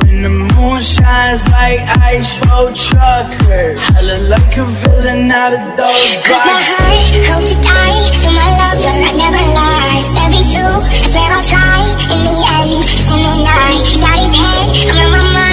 [0.01, 5.77] When the moon shines like ice road truckers, I look like a villain out of
[5.77, 6.89] those Cause my heart
[7.29, 8.95] hope to die to my lover.
[9.05, 10.77] I never lie, said be true.
[11.13, 11.85] Swear I'll try.
[12.09, 13.85] In the end, it's him and I.
[13.85, 15.48] He's out his head, I'm on my mind.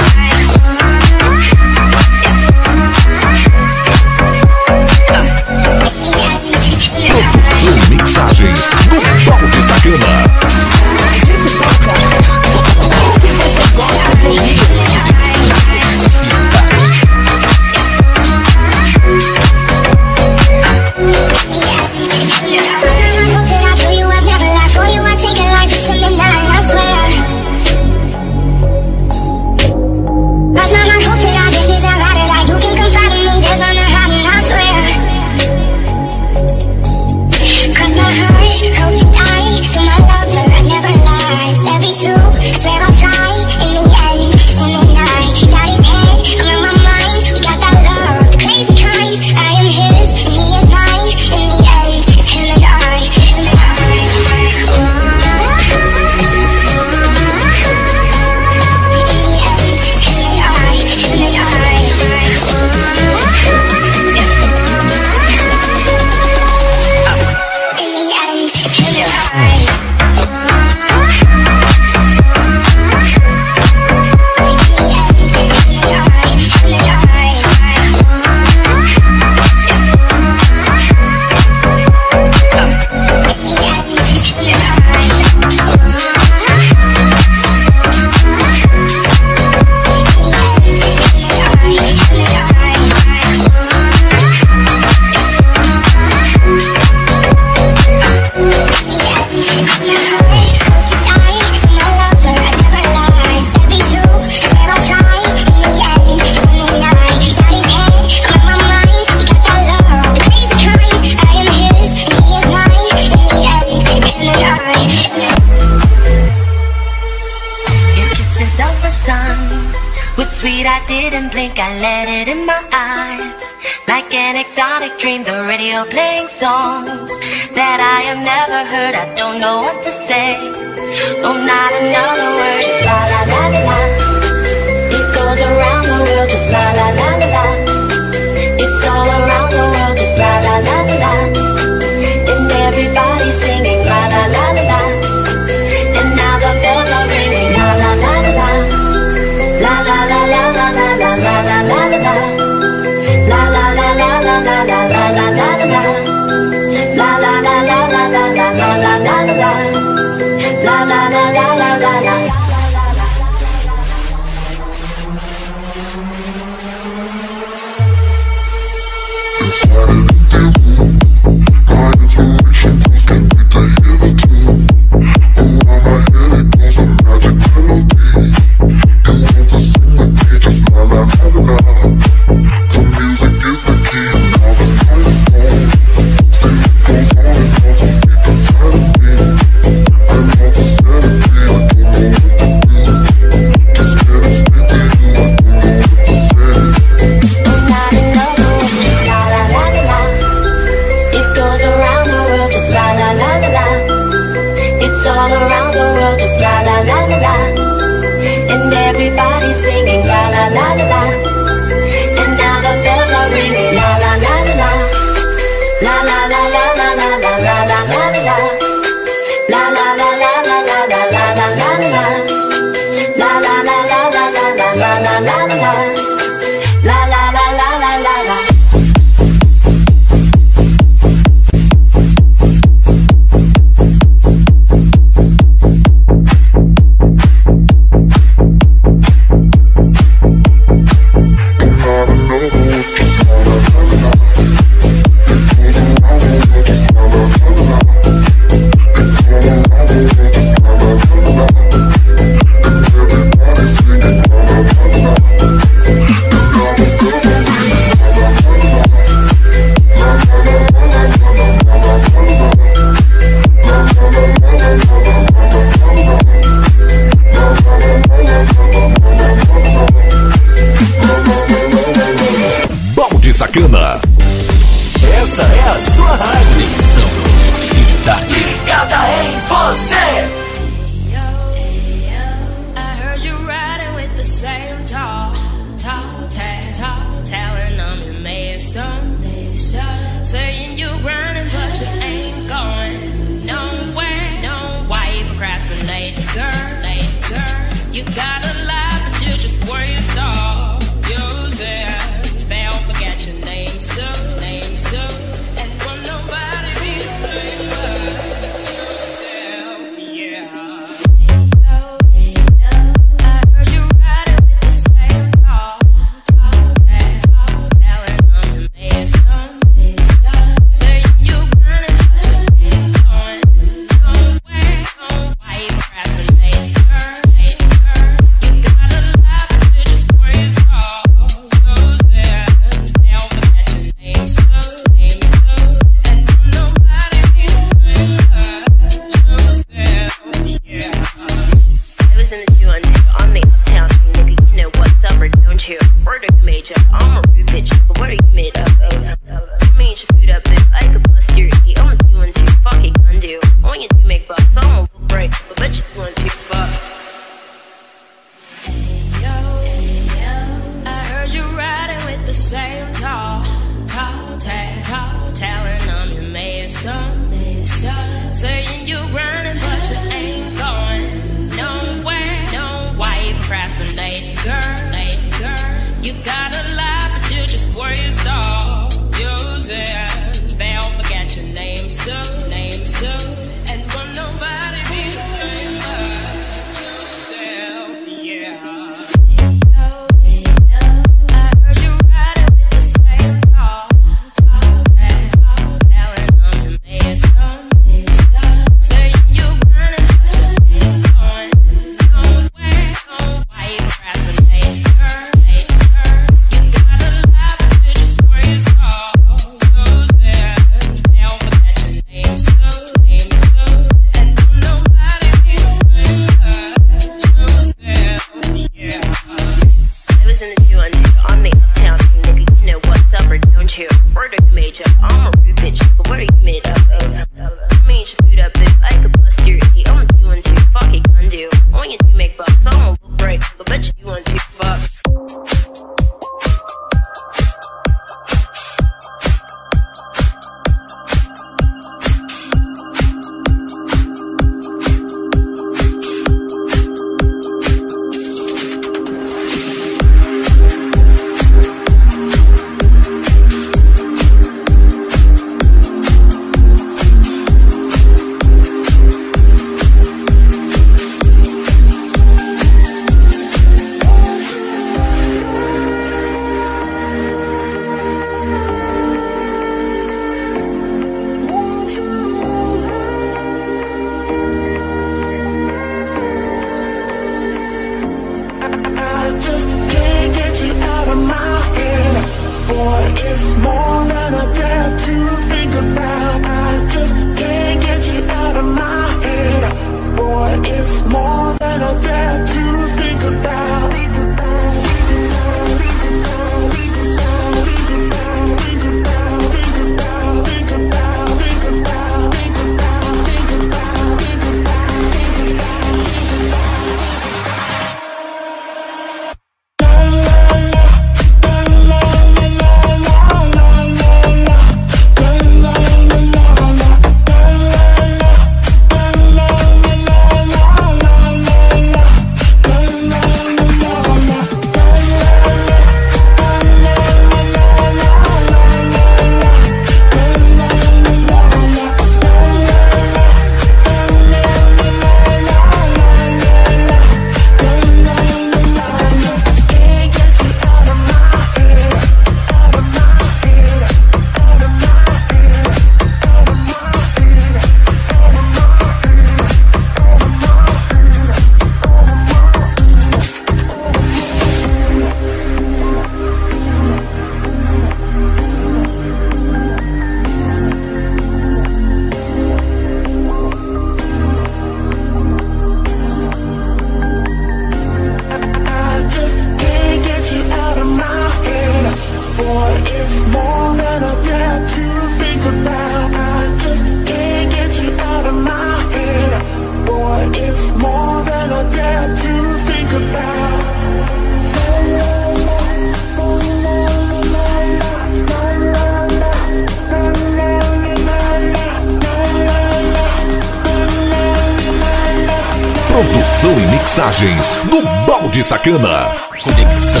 [598.48, 599.12] Sacana.
[599.42, 600.00] Conexão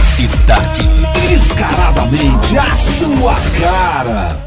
[0.00, 0.80] Cidade.
[1.28, 4.38] Descaradamente a sua cara.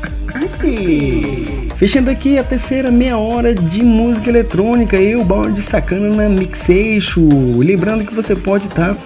[1.77, 7.21] Fechando aqui a terceira meia hora de música eletrônica, eu, Balde Sacana na Mixeixo.
[7.59, 8.97] Lembrando que você pode estar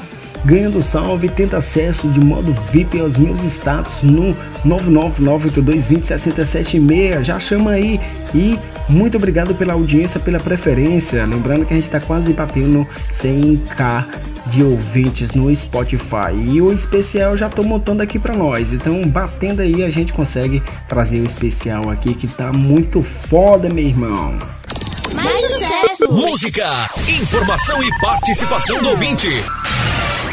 [0.45, 4.33] ganhando salve e tendo acesso de modo VIP aos meus status no
[4.65, 7.25] 99982206776.
[7.25, 7.99] Já chama aí
[8.33, 8.57] e
[8.87, 11.25] muito obrigado pela audiência, pela preferência.
[11.25, 12.87] Lembrando que a gente está quase batendo
[13.21, 14.18] 100k
[14.49, 16.33] de ouvintes no Spotify.
[16.33, 18.71] E o especial já tô montando aqui para nós.
[18.73, 23.85] Então, batendo aí, a gente consegue trazer o especial aqui que tá muito foda, meu
[23.85, 24.37] irmão.
[25.13, 26.13] Mais sucesso!
[26.13, 29.27] Música, informação e participação do ouvinte.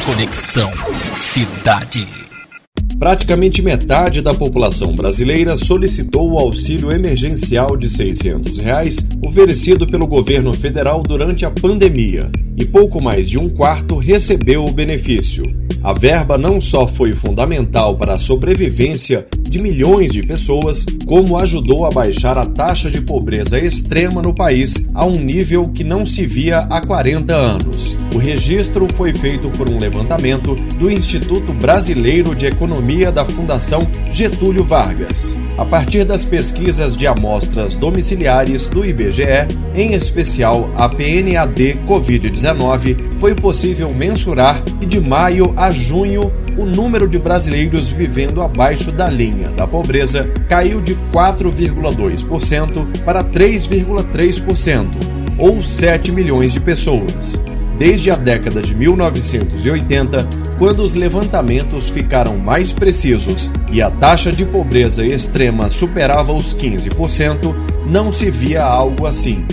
[0.04, 0.72] Conexão
[1.16, 2.25] Cidade.
[2.98, 10.54] Praticamente metade da população brasileira solicitou o auxílio emergencial de 600 reais oferecido pelo governo
[10.54, 15.44] federal durante a pandemia e pouco mais de um quarto recebeu o benefício.
[15.82, 21.86] A verba não só foi fundamental para a sobrevivência de milhões de pessoas, como ajudou
[21.86, 26.26] a baixar a taxa de pobreza extrema no país a um nível que não se
[26.26, 27.96] via há 40 anos.
[28.14, 33.80] O registro foi feito por um levantamento do Instituto Brasileiro de Economia da Fundação
[34.12, 35.38] Getúlio Vargas.
[35.58, 43.34] A partir das pesquisas de amostras domiciliares do IBGE, em especial a PNAD Covid-19, foi
[43.34, 49.50] possível mensurar que de maio a junho o número de brasileiros vivendo abaixo da linha
[49.50, 54.88] da pobreza caiu de 4,2% para 3,3%,
[55.38, 57.40] ou 7 milhões de pessoas.
[57.78, 60.26] Desde a década de 1980,
[60.58, 67.54] quando os levantamentos ficaram mais precisos e a taxa de pobreza extrema superava os 15%,
[67.86, 69.46] não se via algo assim.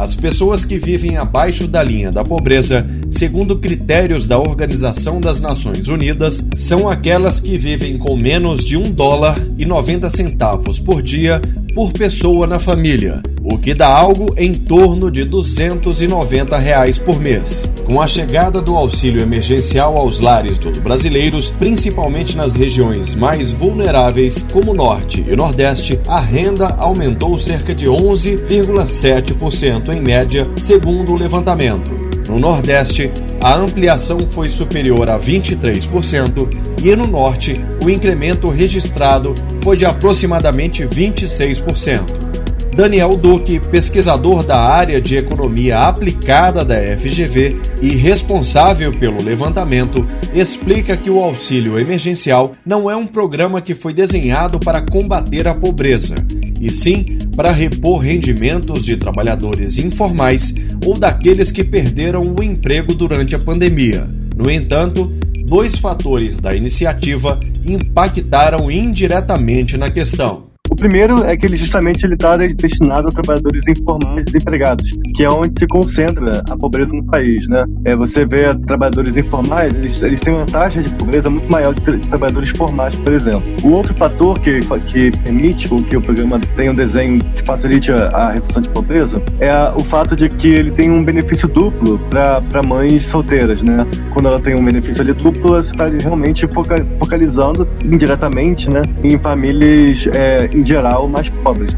[0.00, 5.88] As pessoas que vivem abaixo da linha da pobreza, segundo critérios da Organização das Nações
[5.88, 11.38] Unidas, são aquelas que vivem com menos de um dólar e 90 centavos por dia
[11.74, 17.72] por pessoa na família, o que dá algo em torno de 290 reais por mês.
[17.84, 24.44] Com a chegada do auxílio emergencial aos lares dos brasileiros, principalmente nas regiões mais vulneráveis,
[24.52, 31.98] como Norte e Nordeste, a renda aumentou cerca de 11,7% em média, segundo o levantamento.
[32.28, 33.10] No Nordeste,
[33.42, 36.48] a ampliação foi superior a 23%
[36.82, 42.29] e no Norte, o incremento registrado foi de aproximadamente 26%.
[42.74, 50.96] Daniel Duque, pesquisador da área de economia aplicada da FGV e responsável pelo levantamento, explica
[50.96, 56.14] que o auxílio emergencial não é um programa que foi desenhado para combater a pobreza,
[56.60, 63.34] e sim para repor rendimentos de trabalhadores informais ou daqueles que perderam o emprego durante
[63.34, 64.08] a pandemia.
[64.36, 65.12] No entanto,
[65.44, 70.49] dois fatores da iniciativa impactaram indiretamente na questão.
[70.70, 75.28] O primeiro é que ele justamente ele está destinado a trabalhadores informais desempregados, que é
[75.28, 77.66] onde se concentra a pobreza no país, né?
[77.84, 81.82] É, você vê trabalhadores informais, eles, eles têm uma taxa de pobreza muito maior do
[81.82, 83.42] que trabalhadores formais, por exemplo.
[83.64, 88.06] O outro fator que, que permite que o programa tenha um desenho que facilite a,
[88.08, 91.98] a redução de pobreza é a, o fato de que ele tem um benefício duplo
[92.08, 93.84] para mães solteiras, né?
[94.12, 99.18] Quando ela tem um benefício ali duplo, você está realmente foca, focalizando indiretamente, né, em
[99.18, 101.74] famílias é, em geral, mais pobres.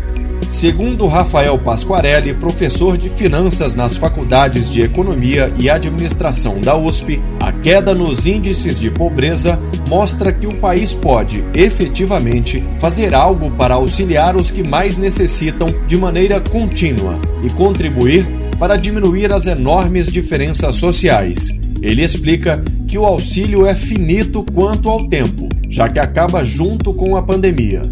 [0.49, 7.53] Segundo Rafael Pasquarelli, professor de finanças nas faculdades de Economia e Administração da USP, a
[7.53, 14.37] queda nos índices de pobreza mostra que o país pode, efetivamente, fazer algo para auxiliar
[14.37, 18.29] os que mais necessitam de maneira contínua e contribuir
[18.59, 21.49] para diminuir as enormes diferenças sociais.
[21.81, 27.17] Ele explica que o auxílio é finito quanto ao tempo, já que acaba junto com
[27.17, 27.83] a pandemia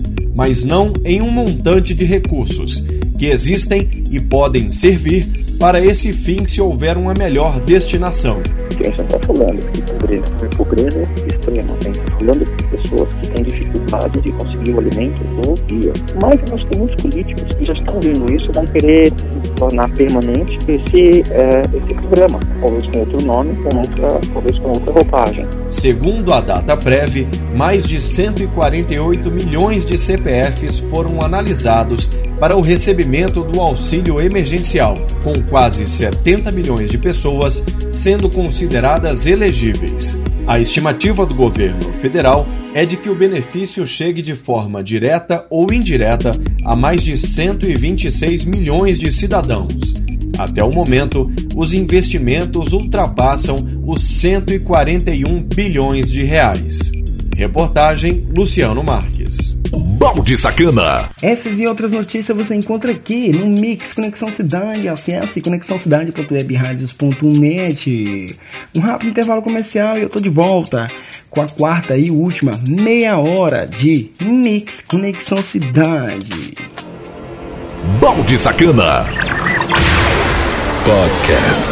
[0.41, 2.83] mas não em um montante de recursos,
[3.19, 8.41] que existem e podem servir para esse fim se houver uma melhor destinação.
[8.81, 11.03] Está falando de pobreza pobreza
[11.51, 15.66] extrema, a gente está falando de pessoas que têm dificuldade de conseguir o alimento do
[15.66, 15.93] dia.
[16.22, 19.12] Mas nós temos políticos que já estão vendo isso, vão querer
[19.56, 24.93] tornar permanente esse, é, esse programa, talvez com outro nome, com outra, talvez com outra
[24.93, 25.47] roupagem.
[25.68, 32.09] Segundo a data prévia, mais de 148 milhões de CPFs foram analisados
[32.39, 40.18] para o recebimento do auxílio emergencial, com quase 70 milhões de pessoas sendo consideradas elegíveis.
[40.47, 45.73] A estimativa do governo federal é de que o benefício chegue de forma direta ou
[45.73, 46.33] indireta
[46.65, 49.95] a mais de 126 milhões de cidadãos.
[50.39, 56.91] Até o momento, os investimentos ultrapassam os 141 bilhões de reais.
[57.37, 59.60] Reportagem Luciano Marques.
[59.72, 61.09] Balde Sacana.
[61.22, 64.86] Essas e outras notícias você encontra aqui no Mix Conexão Cidade.
[64.88, 68.36] Acesse conexãocidade.webradios.net.
[68.74, 70.90] Um rápido intervalo comercial e eu tô de volta
[71.28, 76.55] com a quarta e última meia hora de Mix Conexão Cidade.
[78.01, 79.06] Balde Sacana.
[80.84, 81.70] Podcast.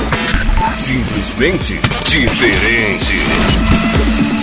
[0.74, 4.37] Simplesmente diferente.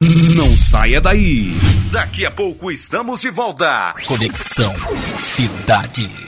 [0.00, 1.52] Não saia daí.
[1.90, 3.96] Daqui a pouco estamos de volta.
[4.06, 4.72] Conexão
[5.18, 6.27] Cidade.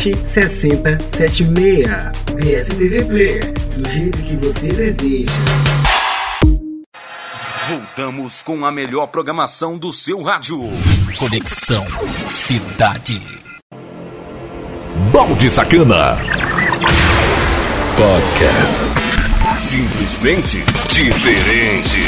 [0.01, 1.87] 6076.
[2.35, 5.33] BSTV Player, do jeito que você deseja.
[7.67, 10.59] Voltamos com a melhor programação do seu rádio.
[11.17, 11.85] Conexão
[12.31, 13.21] Cidade.
[15.13, 16.17] Balde Sacana.
[17.95, 18.81] Podcast.
[19.59, 22.01] Simplesmente diferente.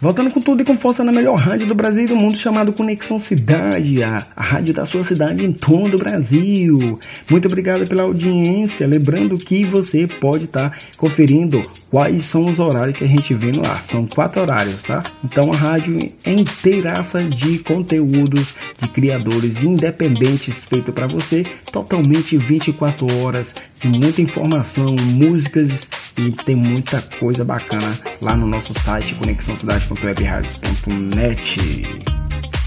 [0.00, 2.72] Voltando com tudo e com força na melhor rádio do Brasil e do mundo, chamado
[2.72, 6.98] Conexão Cidade, a, a rádio da sua cidade em todo o Brasil.
[7.30, 8.86] Muito obrigado pela audiência.
[8.86, 13.52] Lembrando que você pode estar tá conferindo quais são os horários que a gente vê
[13.52, 13.84] no ar.
[13.90, 15.02] São quatro horários, tá?
[15.24, 21.42] Então a rádio é inteiraça de conteúdos de criadores independentes feito para você,
[21.72, 23.46] totalmente 24 horas,
[23.80, 25.70] de muita informação, músicas
[26.18, 32.02] e tem muita coisa bacana lá no nosso site conexãocidade.webradios.net.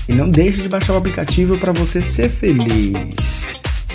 [0.08, 2.94] E não deixe de baixar o aplicativo para você ser feliz.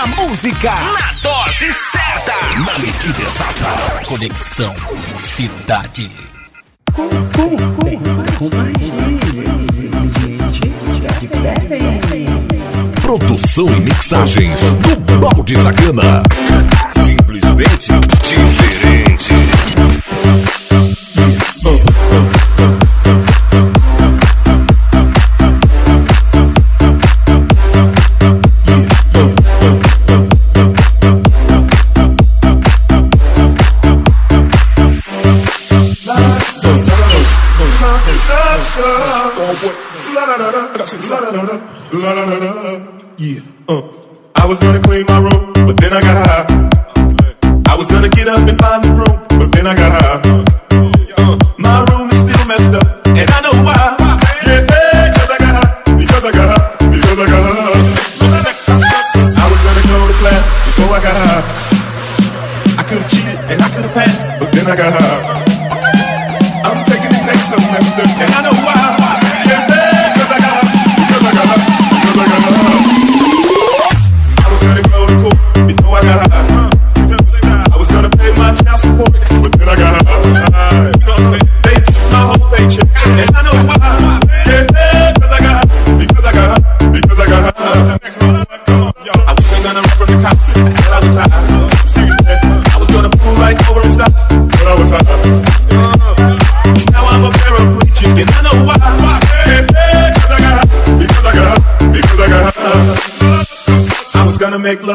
[0.03, 2.33] A música na dose certa.
[2.59, 4.05] Na medida exata.
[4.07, 4.75] Conexão
[5.21, 6.11] Cidade.
[13.03, 16.23] Produção e mixagens do Balde Sacana.
[17.41, 17.93] Simplesmente
[18.59, 19.35] diferente.
[43.19, 43.41] Yeah.
[43.69, 43.83] Uh.
[44.35, 46.60] I was gonna clean my room, but then I got high.
[47.81, 50.21] I was gonna get up and find the room, but then I got high.
[51.57, 53.97] My room is still messed up, and I know why.
[54.45, 57.81] Yeah, cause I got high, because I got high, because I got high.
[59.33, 61.41] I was gonna go to class before I got high.
[62.77, 65.10] I could've cheated and I could've passed, but then I got high.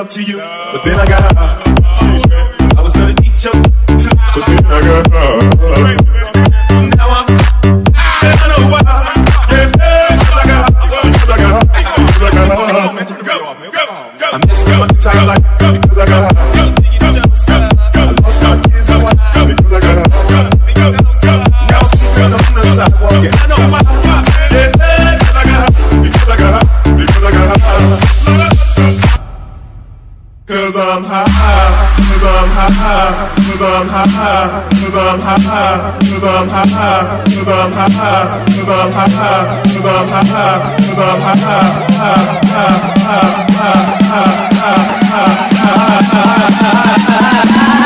[0.06, 1.35] Love to you, but then I got
[33.06, 38.92] high, cause I'm high, cause I'm high, cause I'm high, cause I'm high, cause I'm
[38.92, 41.36] high, cause I'm high, cause I'm
[47.58, 47.85] I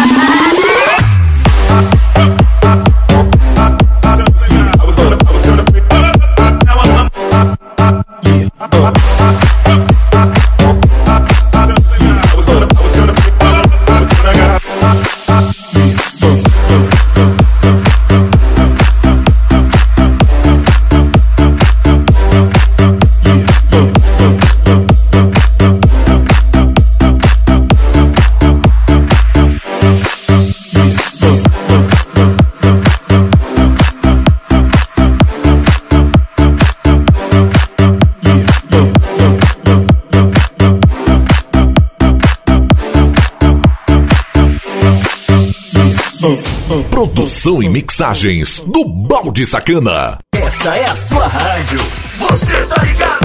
[47.49, 50.19] Produção e mixagens do Balde Sacana.
[50.33, 51.79] Essa é a sua rádio.
[52.19, 53.18] Você tá ligado,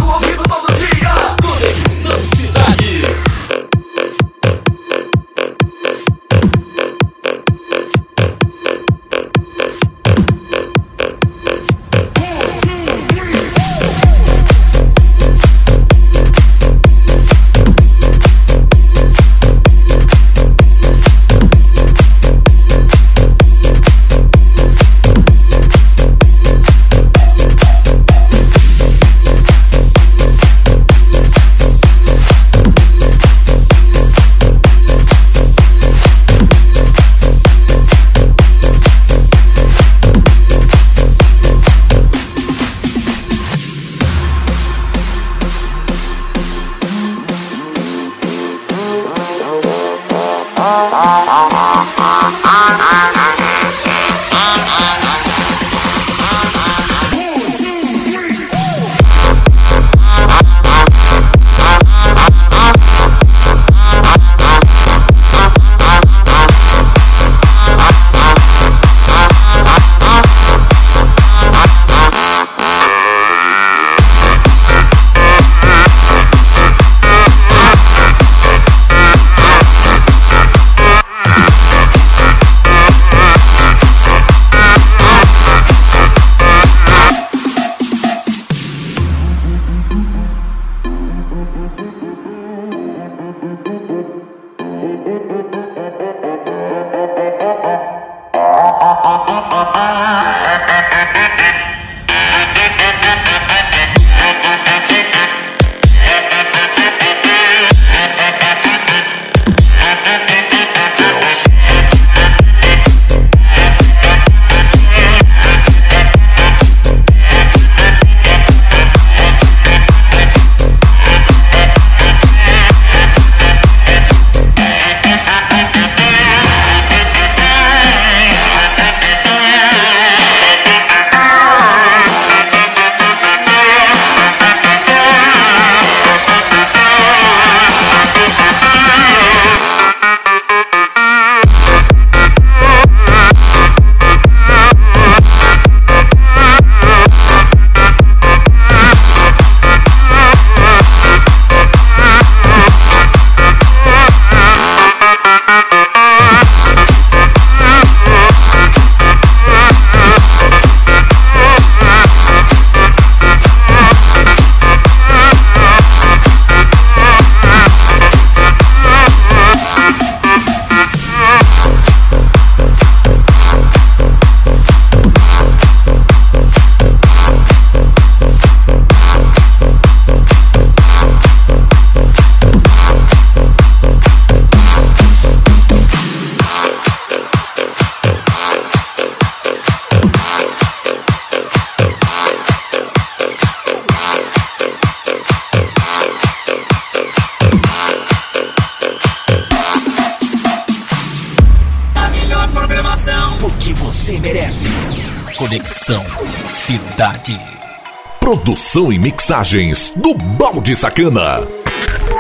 [208.75, 211.47] Produção e mixagens do Balde Sacana.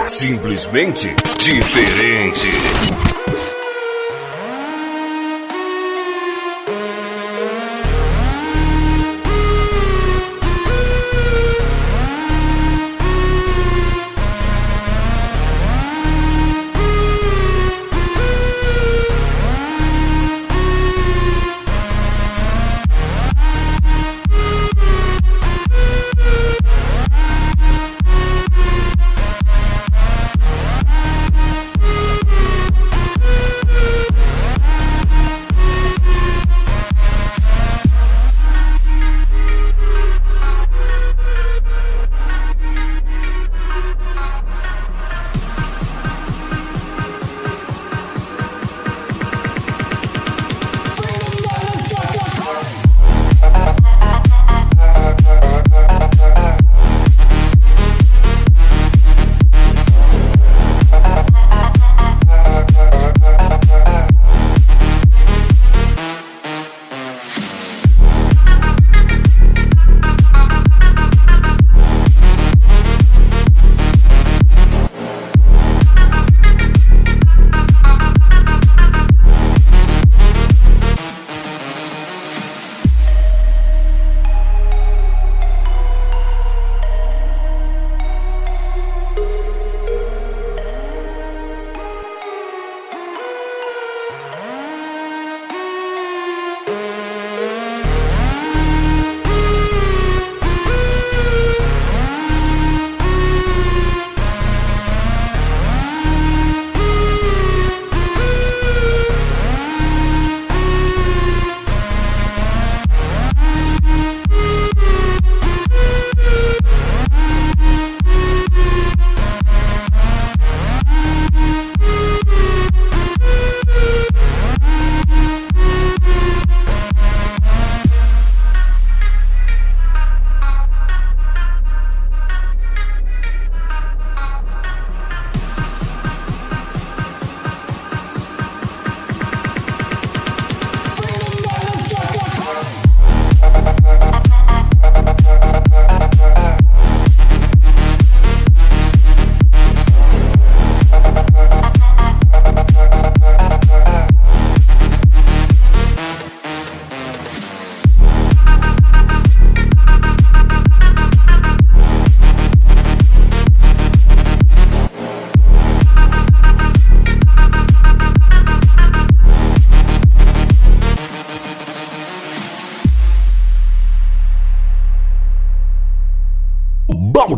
[0.06, 3.13] Simplesmente diferente.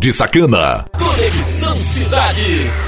[0.07, 0.85] Balde Sacana.
[0.97, 2.86] Conexão Cidade.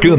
[0.00, 0.16] Balde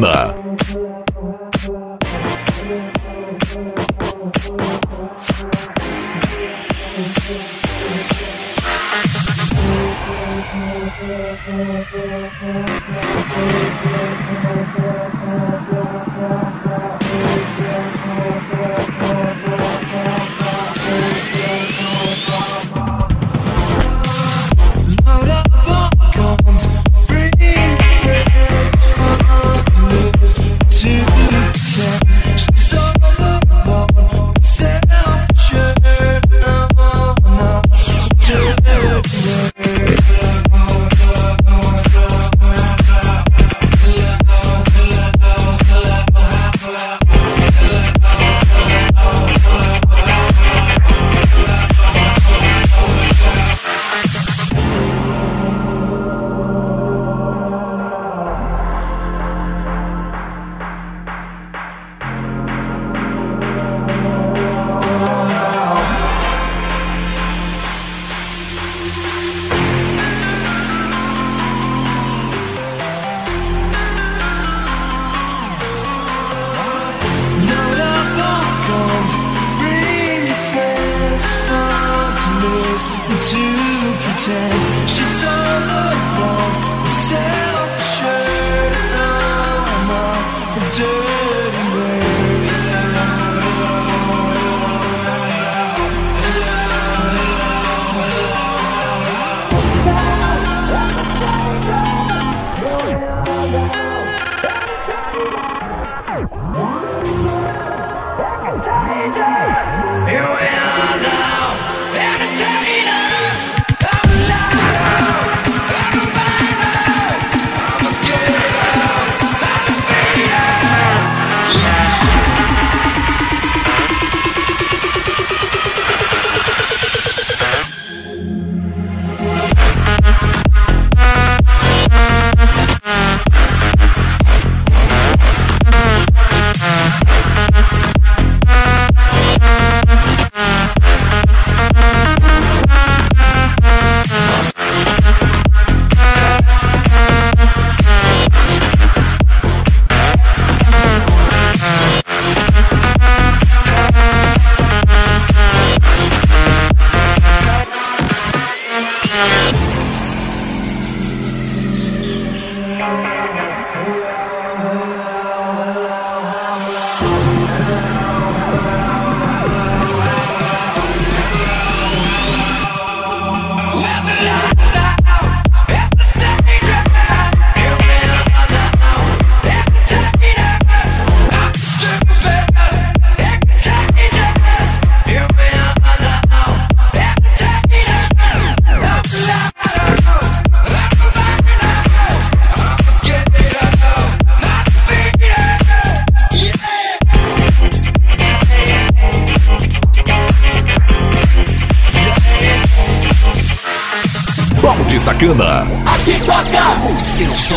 [205.85, 207.55] Aqui toca o seu som.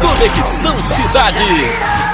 [0.00, 2.07] Conexão Cidade.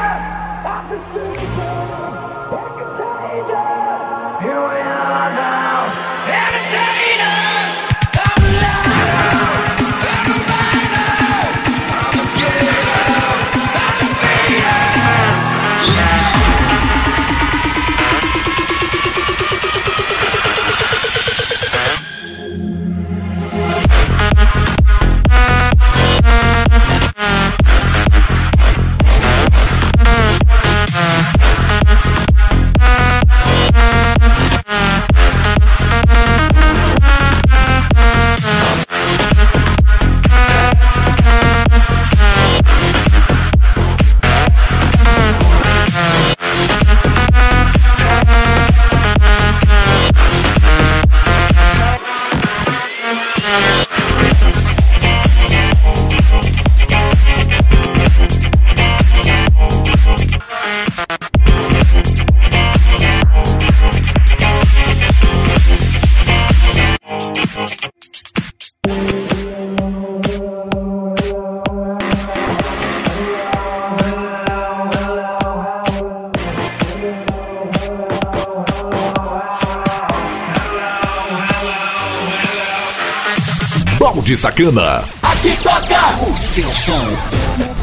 [84.55, 85.03] Sacana.
[85.21, 87.05] Aqui toca o seu som.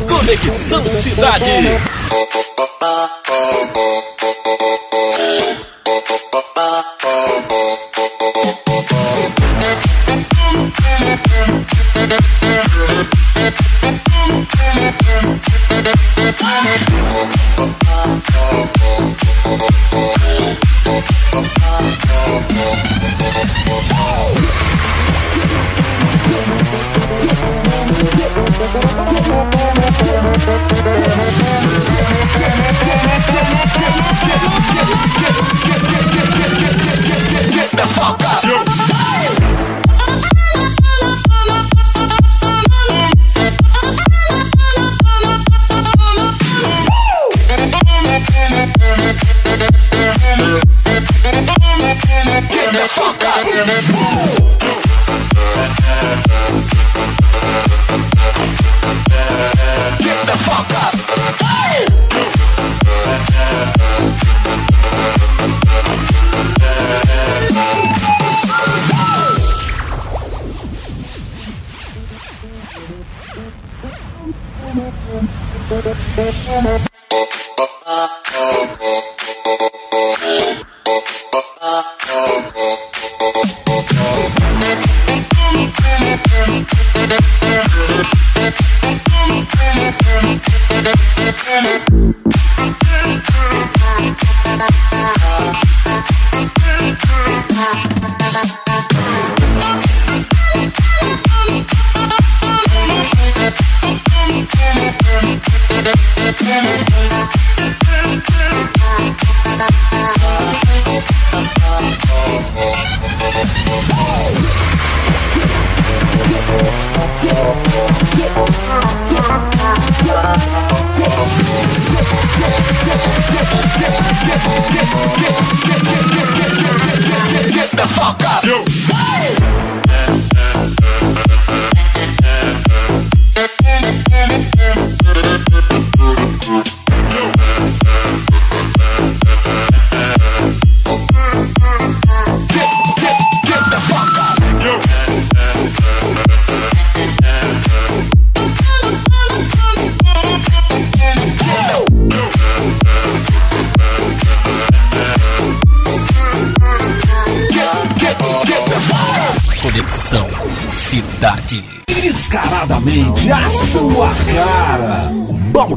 [0.07, 1.51] Conexão Cidade.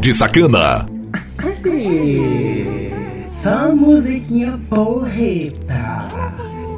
[0.05, 0.86] Balde Sacana.
[3.36, 6.09] Essa musiquinha porreta.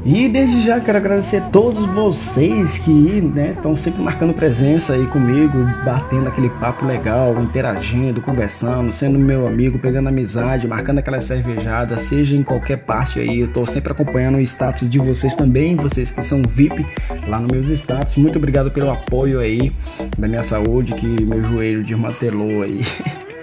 [0.09, 3.21] E desde já quero agradecer a todos vocês que
[3.51, 9.81] estão sempre marcando presença aí comigo, batendo aquele papo legal, interagindo, conversando, sendo meu amigo,
[9.81, 13.41] pegando amizade, marcando aquela cervejada, seja em qualquer parte aí.
[13.41, 16.87] Eu tô sempre acompanhando o status de vocês também, vocês que são VIP
[17.27, 18.15] lá nos meus status.
[18.15, 19.73] Muito obrigado pelo apoio aí
[20.17, 22.87] da minha saúde, que meu joelho desmantelou aí.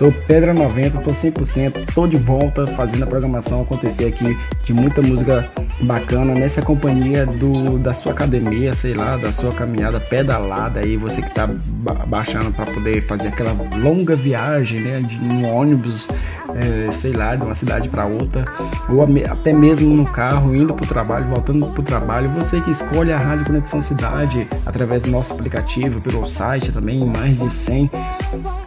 [0.00, 5.02] Tô Pedra 90, tô 100%, tô de volta fazendo a programação acontecer aqui de muita
[5.02, 5.46] música
[5.82, 11.20] bacana nessa companhia do da sua academia, sei lá, da sua caminhada pedalada aí, você
[11.20, 16.08] que tá ba- baixando para poder fazer aquela longa viagem, né, de um ônibus,
[16.54, 18.46] é, sei lá, de uma cidade para outra,
[18.88, 23.18] ou até mesmo no carro, indo pro trabalho, voltando pro trabalho, você que escolhe a
[23.18, 27.90] Rádio Conexão Cidade através do nosso aplicativo, pelo site também, mais de 100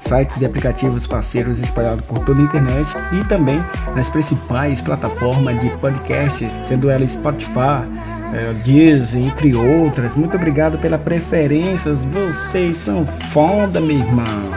[0.07, 3.63] sites e aplicativos parceiros espalhados por toda a internet e também
[3.95, 7.87] nas principais plataformas de podcast, sendo ela Spotify,
[8.33, 10.15] eh, Deezer, entre outras.
[10.15, 14.51] Muito obrigado pela preferência, vocês são foda, meu irmão.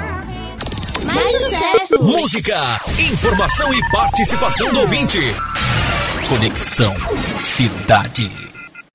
[1.05, 2.03] Mais sucesso!
[2.03, 2.59] Música,
[2.99, 5.19] informação e participação do ouvinte.
[6.29, 6.95] Conexão
[7.39, 8.46] Cidade.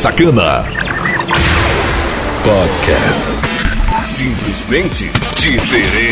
[0.00, 0.64] Sacana.
[2.42, 3.28] Podcast.
[4.06, 6.09] Simplesmente diferente.